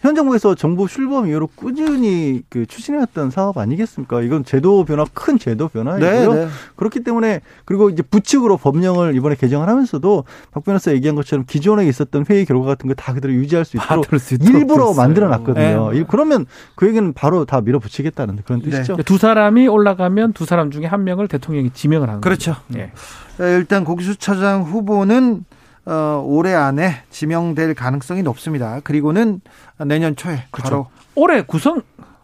[0.04, 4.20] 현 정부에서 정부 출범 이후로 꾸준히 그 추진해왔던 사업 아니겠습니까?
[4.20, 6.34] 이건 제도 변화, 큰 제도 변화이고요.
[6.34, 6.48] 네, 네.
[6.76, 12.26] 그렇기 때문에 그리고 이제 부칙으로 법령을 이번에 개정을 하면서도 박 변호사 얘기한 것처럼 기존에 있었던
[12.28, 15.92] 회의 결과 같은 거 다 그대로 유지할 수 있도록 수 일부러 만들어 놨거든요.
[15.92, 16.04] 네.
[16.06, 16.44] 그러면
[16.74, 18.70] 그 얘기는 바로 다 밀어붙이겠다는 그런 네.
[18.70, 18.96] 뜻이죠.
[19.04, 22.52] 두 사람이 올라가면 두 사람 중에 한 명을 대통령이 지명을 하는 거죠.
[22.52, 22.62] 그렇죠.
[22.68, 22.92] 네.
[23.38, 25.44] 일단 공수처장 후보는
[25.86, 28.80] 어, 올해 안에 지명될 가능성이 높습니다.
[28.84, 29.40] 그리고는
[29.86, 30.68] 내년 초에 그렇죠.
[30.68, 31.82] 바로 올해 구성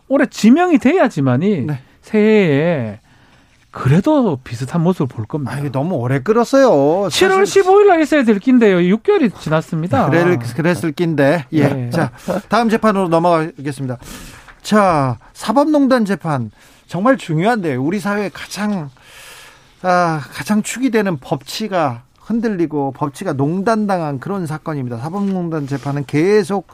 [0.09, 1.81] 올해 지명이 돼야지만이 네.
[2.03, 3.01] 새해에
[3.71, 5.53] 그래도 비슷한 모습을 볼 겁니다.
[5.53, 7.09] 아, 이게 너무 오래 끌었어요.
[7.09, 8.79] 7월 15일 날 있어야 될 끼인데요.
[8.79, 10.11] 6개월이 지났습니다.
[10.11, 11.47] 그래, 그랬을 끼인데.
[11.53, 11.69] 예.
[11.69, 11.91] 네.
[11.91, 12.11] 자,
[12.49, 13.99] 다음 재판으로 넘어가겠습니다.
[14.63, 16.51] 자, 사법농단 재판.
[16.89, 18.91] 정말 중요한데, 우리 사회에 가장,
[19.83, 24.99] 아, 가장 축이 되는 법치가 흔들리고 법치가 농단당한 그런 사건입니다.
[24.99, 26.69] 사법농단 재판은 계속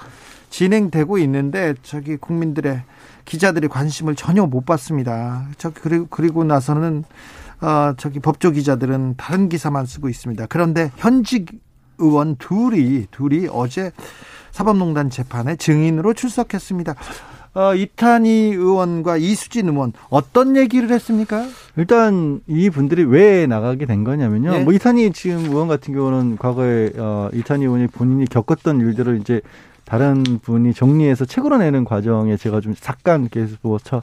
[0.50, 2.82] 진행되고 있는데, 저기 국민들의
[3.24, 5.46] 기자들이 관심을 전혀 못 받습니다.
[5.56, 7.04] 저 그리고 그리고 나서는
[7.60, 10.46] 어 저기 법조 기자들은 다른 기사만 쓰고 있습니다.
[10.48, 11.50] 그런데 현직
[11.98, 13.90] 의원 둘이 둘이 어제
[14.52, 16.94] 사법농단 재판에 증인으로 출석했습니다.
[17.56, 21.46] 어, 이탄희 의원과 이수진 의원 어떤 얘기를 했습니까?
[21.76, 24.50] 일단 이 분들이 왜 나가게 된 거냐면요.
[24.52, 24.64] 네.
[24.64, 29.40] 뭐 이탄희 지금 의원 같은 경우는 과거에 어, 이탄희 의원이 본인이 겪었던 일들을 이제
[29.86, 34.02] 다른 분이 정리해서 책으로 내는 과정에 제가 좀 잠깐 계속 뭐 쳐,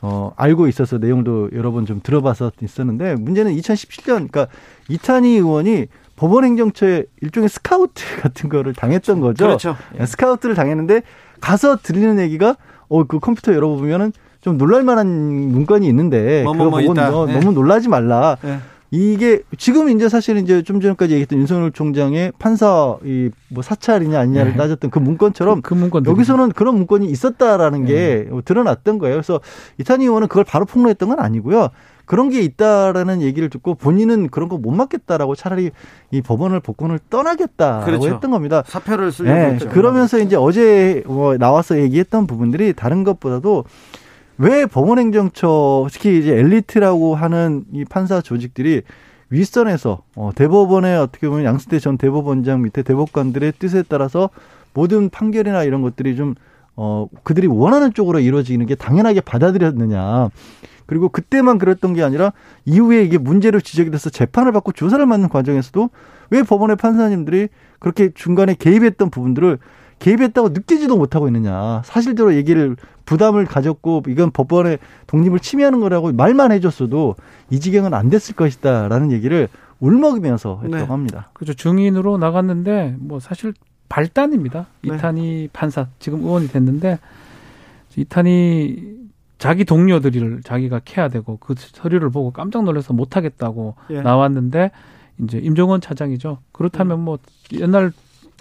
[0.00, 4.46] 어, 알고 있어서 내용도 여러 번 좀 들어봐서 있었는데 문제는 2017년, 그러니까
[4.88, 5.86] 이탄희 의원이
[6.16, 9.44] 법원행정처에 일종의 스카우트 같은 거를 당했던 거죠.
[9.44, 9.76] 그렇죠.
[10.00, 11.02] 예, 스카우트를 당했는데
[11.42, 12.56] 가서 들리는 얘기가
[12.88, 17.38] 어, 그 컴퓨터 열어보면은 좀 놀랄만한 문건이 있는데 뭐, 뭐, 그거 뭐 보고 너, 네.
[17.38, 18.36] 너무 놀라지 말라.
[18.42, 18.58] 네.
[18.92, 24.52] 이게 지금 이제 사실은 이제 좀 전까지 얘기했던 윤석열 총장의 판사 이 뭐 사찰이냐 아니냐를
[24.52, 24.58] 네.
[24.58, 27.92] 따졌던 그 문건처럼 그, 그 문건 여기서는 그런 문건이 있었다라는 네.
[27.92, 29.14] 게 드러났던 거예요.
[29.14, 29.40] 그래서
[29.78, 31.68] 이탄희 의원은 그걸 바로 폭로했던 건 아니고요.
[32.06, 35.70] 그런 게 있다라는 얘기를 듣고 본인은 그런 거못 맡겠다라고 차라리
[36.12, 38.08] 이 법원을 복권을 떠나겠다라고 그렇죠.
[38.08, 38.62] 했던 겁니다.
[38.66, 39.58] 사표를 쓰려고 네.
[39.66, 43.64] 그러면서 이제 어제 뭐 나와서 얘기했던 부분들이 다른 것보다도
[44.38, 48.82] 왜 법원행정처 특히 이제 엘리트라고 하는 이 판사 조직들이
[49.30, 54.30] 윗선에서 어, 대법원의 어떻게 보면 양승태 전 대법원장 밑에 대법관들의 뜻에 따라서
[54.72, 56.34] 모든 판결이나 이런 것들이 좀
[56.76, 60.30] 어, 그들이 원하는 쪽으로 이루어지는 게 당연하게 받아들였느냐.
[60.86, 62.32] 그리고 그때만 그랬던 게 아니라
[62.64, 65.90] 이후에 이게 문제로 지적이 돼서 재판을 받고 조사를 받는 과정에서도
[66.30, 69.58] 왜 법원의 판사님들이 그렇게 중간에 개입했던 부분들을
[69.98, 71.82] 개입했다고 느끼지도 못하고 있느냐.
[71.84, 72.76] 사실대로 얘기를
[73.06, 77.16] 부담을 가졌고 이건 법원의 독립을 침해하는 거라고 말만 해줬어도
[77.50, 79.48] 이 지경은 안 됐을 것이다라는 얘기를
[79.80, 80.84] 울먹이면서 했다고 네.
[80.84, 81.30] 합니다.
[81.32, 81.54] 그렇죠.
[81.54, 83.54] 증인으로 나갔는데 뭐 사실
[83.88, 84.66] 발단입니다.
[84.82, 84.94] 네.
[84.94, 86.98] 이탄희 판사 지금 의원이 됐는데
[87.96, 88.96] 이탄희
[89.46, 94.02] 자기 동료들을 자기가 캐야 되고 그 서류를 보고 깜짝 놀라서 못 하겠다고 예.
[94.02, 94.72] 나왔는데
[95.22, 96.38] 이제 임종원 차장이죠.
[96.50, 97.04] 그렇다면 음.
[97.04, 97.18] 뭐
[97.52, 97.92] 옛날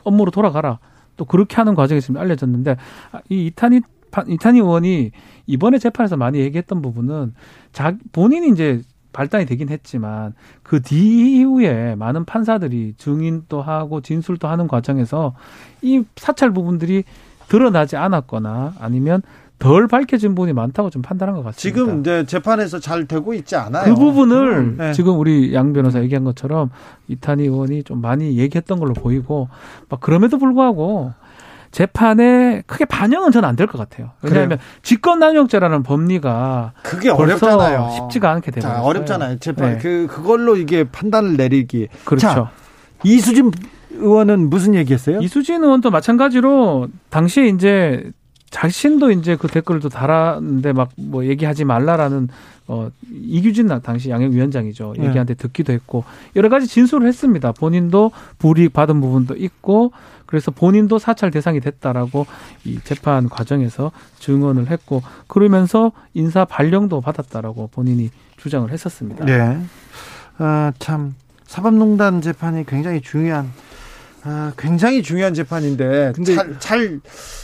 [0.04, 0.80] 업무로 돌아가라.
[1.16, 2.78] 또 그렇게 하는 과정이 있으면 알려졌는데
[3.12, 3.82] 아, 이 이탄희
[4.28, 5.12] 이탄희 의원이
[5.46, 7.36] 이번에 재판에서 많이 얘기했던 부분은
[7.72, 8.82] 자 본인이 이제
[9.14, 10.34] 발단이 되긴 했지만
[10.64, 15.36] 그 뒤이후에 많은 판사들이 증인도 하고 진술도 하는 과정에서
[15.84, 17.04] 이 사찰 부분들이
[17.48, 19.22] 드러나지 않았거나 아니면
[19.60, 21.60] 덜 밝혀진 부분이 많다고 좀 판단한 것 같습니다.
[21.60, 23.94] 지금 이제 재판에서 잘 되고 있지 않아요.
[23.94, 24.94] 그 부분을 음, 네.
[24.94, 26.70] 지금 우리 양 변호사 얘기한 것처럼
[27.08, 29.48] 이탄희 의원이 좀 많이 얘기했던 걸로 보이고
[29.90, 31.14] 막 그럼에도 불구하고
[31.72, 34.12] 재판에 크게 반영은 저는 안될 것 같아요.
[34.22, 37.90] 왜냐하면 직권남용죄라는 법리가 그게 어렵잖아요.
[37.92, 39.40] 쉽지가 않게 되고 어렵잖아요.
[39.40, 39.78] 재판 네.
[39.80, 41.90] 그 그걸로 이게 판단을 내리기.
[42.06, 42.28] 그렇죠.
[42.28, 42.52] 자,
[43.04, 43.52] 이수진
[43.92, 45.20] 의원은 무슨 얘기했어요?
[45.20, 48.10] 이수진 의원도 마찬가지로 당시에 이제
[48.56, 52.30] 자신도 이제 그 댓글도 달았는데 막 뭐 얘기하지 말라라는
[52.68, 54.94] 어 이규진 당시 양형위원장이죠.
[54.98, 55.08] 네.
[55.08, 56.06] 얘기한테 듣기도 했고
[56.38, 57.52] 여러 가지 진술을 했습니다.
[57.52, 59.92] 본인도 불이익 받은 부분도 있고
[60.26, 62.26] 그래서 본인도 사찰 대상이 됐다라고
[62.64, 69.26] 이 재판 과정에서 증언을 했고 그러면서 인사 발령도 받았다라고 본인이 주장을 했었습니다.
[69.26, 69.60] 네.
[70.38, 71.14] 아, 참
[71.46, 73.52] 사법농단 재판이 굉장히 중요한
[74.24, 77.00] 아, 굉장히 중요한 재판인데 근데 잘, 잘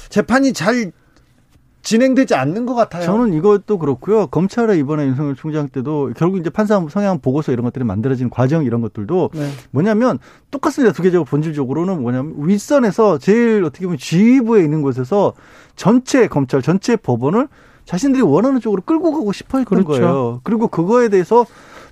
[0.10, 0.92] 재판이 잘
[1.84, 3.04] 진행되지 않는 것 같아요.
[3.04, 4.28] 저는 이것도 그렇고요.
[4.28, 8.82] 검찰의 이번에 윤석열 총장 때도 결국 이제 판사 성향 보고서 이런 것들이 만들어진 과정 이런
[8.82, 9.50] 것들도 네.
[9.72, 10.20] 뭐냐면
[10.52, 10.94] 똑같습니다.
[10.94, 15.34] 두 개적으로 본질적으로는 뭐냐면 윗선에서 제일 어떻게 보면 지휘부에 있는 곳에서
[15.76, 17.48] 전체 검찰 전체 법원을
[17.86, 20.02] 자신들이 원하는 쪽으로 끌고 가고 싶어 했던 그렇죠.
[20.02, 20.42] 거예요.
[20.44, 21.46] 그리고 그거에 대해서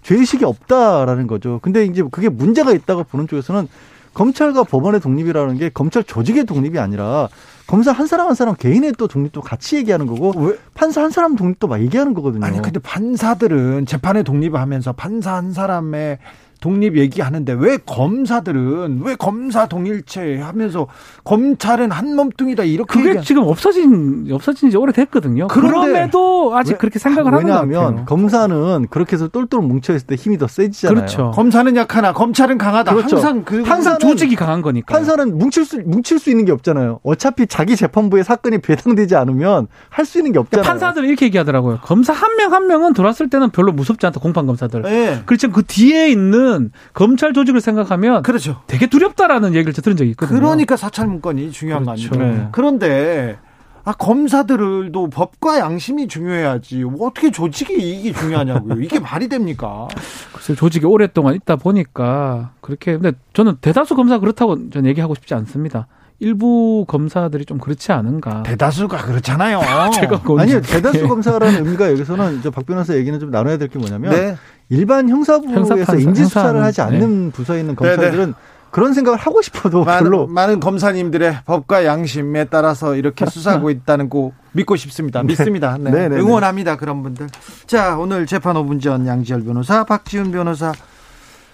[0.03, 1.59] 죄의식이 없다라는 거죠.
[1.61, 3.67] 근데 이제 그게 문제가 있다고 보는 쪽에서는
[4.13, 7.27] 검찰과 법원의 독립이라는 게 검찰 조직의 독립이 아니라
[7.69, 10.57] 검사 한 사람 한 사람 개인의 또 독립도 같이 얘기하는 거고 왜?
[10.73, 12.43] 판사 한 사람 독립도 막 얘기하는 거거든요.
[12.43, 16.17] 아니 근데 판사들은 재판에 독립을 하면서 판사 한 사람의
[16.61, 20.87] 독립 얘기하는데 왜 검사들은 왜 검사 동일체 하면서
[21.23, 23.23] 검찰은 한 몸뚱이다 이렇게 그게 얘기하...
[23.23, 25.47] 지금 없어진 없어진 지 오래됐거든요.
[25.47, 27.67] 그럼에도 아직 왜, 그렇게 생각을 하는 것 같아요.
[27.67, 30.95] 왜냐하면 검사는 그렇게 해서 똘똘 뭉쳐 있을 때 힘이 더 세지잖아요.
[30.95, 31.31] 그렇죠.
[31.31, 32.93] 검사는 약하나 검찰은 강하다.
[32.93, 33.15] 그렇죠.
[33.15, 34.93] 항상 그 판사는 조직이 강한 거니까.
[34.93, 36.99] 판사는 뭉칠 수 뭉칠 수 있는 게 없잖아요.
[37.03, 40.63] 어차피 자기 재판부의 사건이 배당되지 않으면 할 수 있는 게 없잖아요.
[40.63, 41.79] 그러니까 판사들은 이렇게 얘기하더라고요.
[41.83, 44.81] 검사 한 명한 한 명은 들어왔을 때는 별로 무섭지 않다 공판 검사들.
[44.81, 45.21] 네.
[45.25, 46.48] 그렇지만 그 뒤에 있는
[46.93, 48.61] 검찰 조직을 생각하면 그렇죠.
[48.67, 50.39] 되게 두렵다라는 얘기를 들은 적이 있거든요.
[50.39, 52.09] 그러니까 사찰 문건이 중요한 그렇죠.
[52.09, 52.43] 거 아닙니까?
[52.43, 52.49] 네.
[52.51, 53.37] 그런데
[53.83, 56.83] 아, 검사들도 법과 양심이 중요해야지.
[56.99, 58.81] 어떻게 조직의 이익이 중요하냐고요.
[58.81, 59.87] 이게 말이 됩니까?
[60.33, 65.87] 글쎄 조직이 오랫동안 있다 보니까 그렇게 근데 저는 대다수 검사 그렇다고 저는 얘기하고 싶지 않습니다.
[66.19, 68.43] 일부 검사들이 좀 그렇지 않은가.
[68.43, 69.61] 대다수가 그렇잖아요.
[69.95, 74.35] 제가 아니 대다수 검사라는 의미가 여기서는 박 변호사 얘기는 좀 나눠야 될 게 뭐냐면 네.
[74.69, 77.31] 일반 형사부에서 형사 인지 수사를 하지 않는 네.
[77.31, 78.33] 부서에 있는 검사들은 네, 네.
[78.71, 84.31] 그런 생각을 하고 싶어도 많은, 별로 많은 검사님들의 법과 양심에 따라서 이렇게 수사하고 있다는 거
[84.51, 85.21] 믿고 싶습니다.
[85.21, 85.27] 네.
[85.29, 85.77] 믿습니다.
[85.79, 85.89] 네.
[85.89, 86.21] 네, 네, 네.
[86.21, 86.75] 응원합니다.
[86.77, 87.27] 그런 분들.
[87.65, 90.71] 자, 오늘 재판 5분 전 양지열 변호사, 박지훈 변호사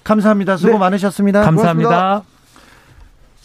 [0.03, 0.57] 감사합니다.
[0.57, 0.78] 수고 네.
[0.80, 1.41] 많으셨습니다.
[1.43, 1.89] 감사합니다.
[1.89, 2.35] 고맙습니다.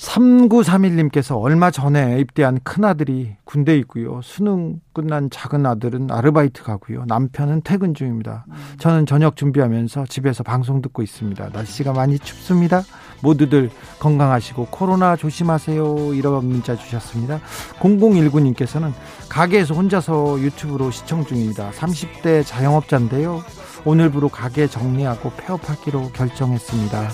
[0.00, 4.20] 3931님께서 얼마 전에 입대한 큰아들이 군대에 있고요.
[4.22, 7.04] 수능 끝난 작은 아들은 아르바이트 가고요.
[7.06, 8.46] 남편은 퇴근 중입니다.
[8.78, 11.50] 저는 저녁 준비하면서 집에서 방송 듣고 있습니다.
[11.52, 12.82] 날씨가 많이 춥습니다.
[13.22, 16.14] 모두들 건강하시고 코로나 조심하세요.
[16.14, 17.40] 이런 문자 주셨습니다.
[17.80, 18.92] 0019님께서는
[19.28, 21.70] 가게에서 혼자서 유튜브로 시청 중입니다.
[21.72, 23.42] 30대 자영업자인데요.
[23.84, 27.10] 오늘부로 가게 정리하고 폐업하기로 결정했습니다.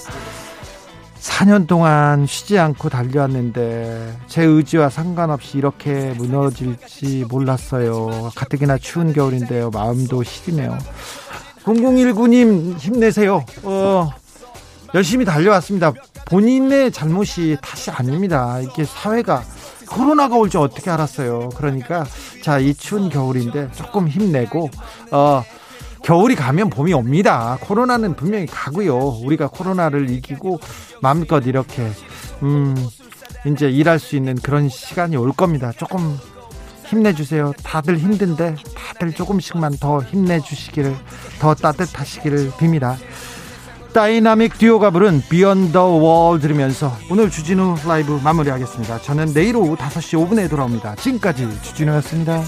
[1.27, 8.31] 4년 동안 쉬지 않고 달려왔는데 제 의지와 상관없이 이렇게 무너질지 몰랐어요.
[8.35, 9.71] 가뜩이나 추운 겨울인데요.
[9.71, 10.79] 마음도 시리네요.
[11.65, 13.45] 0019님 힘내세요.
[13.65, 14.11] 어,
[14.95, 15.93] 열심히 달려왔습니다.
[16.27, 18.61] 본인의 잘못이 탓이 아닙니다.
[18.61, 19.43] 이게 사회가
[19.91, 21.51] 코로나가 올 줄 어떻게 알았어요.
[21.57, 22.07] 그러니까
[22.43, 24.71] 자, 이 추운 겨울인데 조금 힘내고
[25.11, 25.45] 어
[26.07, 27.59] 겨울이 가면 봄이 옵니다.
[27.61, 28.97] 코로나는 분명히 가고요.
[29.25, 30.61] 우리가 코로나를 이기고
[31.03, 31.91] 마음껏 이렇게
[32.45, 32.77] 음
[33.45, 35.73] 이제 일할 수 있는 그런 시간이 올 겁니다.
[35.77, 36.17] 조금
[36.85, 37.55] 힘내주세요.
[37.65, 40.95] 다들 힘든데 다들 조금씩만 더 힘내주시기를
[41.41, 42.95] 더 따뜻하시기를 빕니다.
[43.93, 49.01] 다이나믹 듀오가 부른 Beyond the Wall 들으면서 오늘 주진우 라이브 마무리하겠습니다.
[49.01, 50.95] 저는 내일 오후 5시 5분에 돌아옵니다.
[50.95, 52.45] 지금까지 주진우였습니다.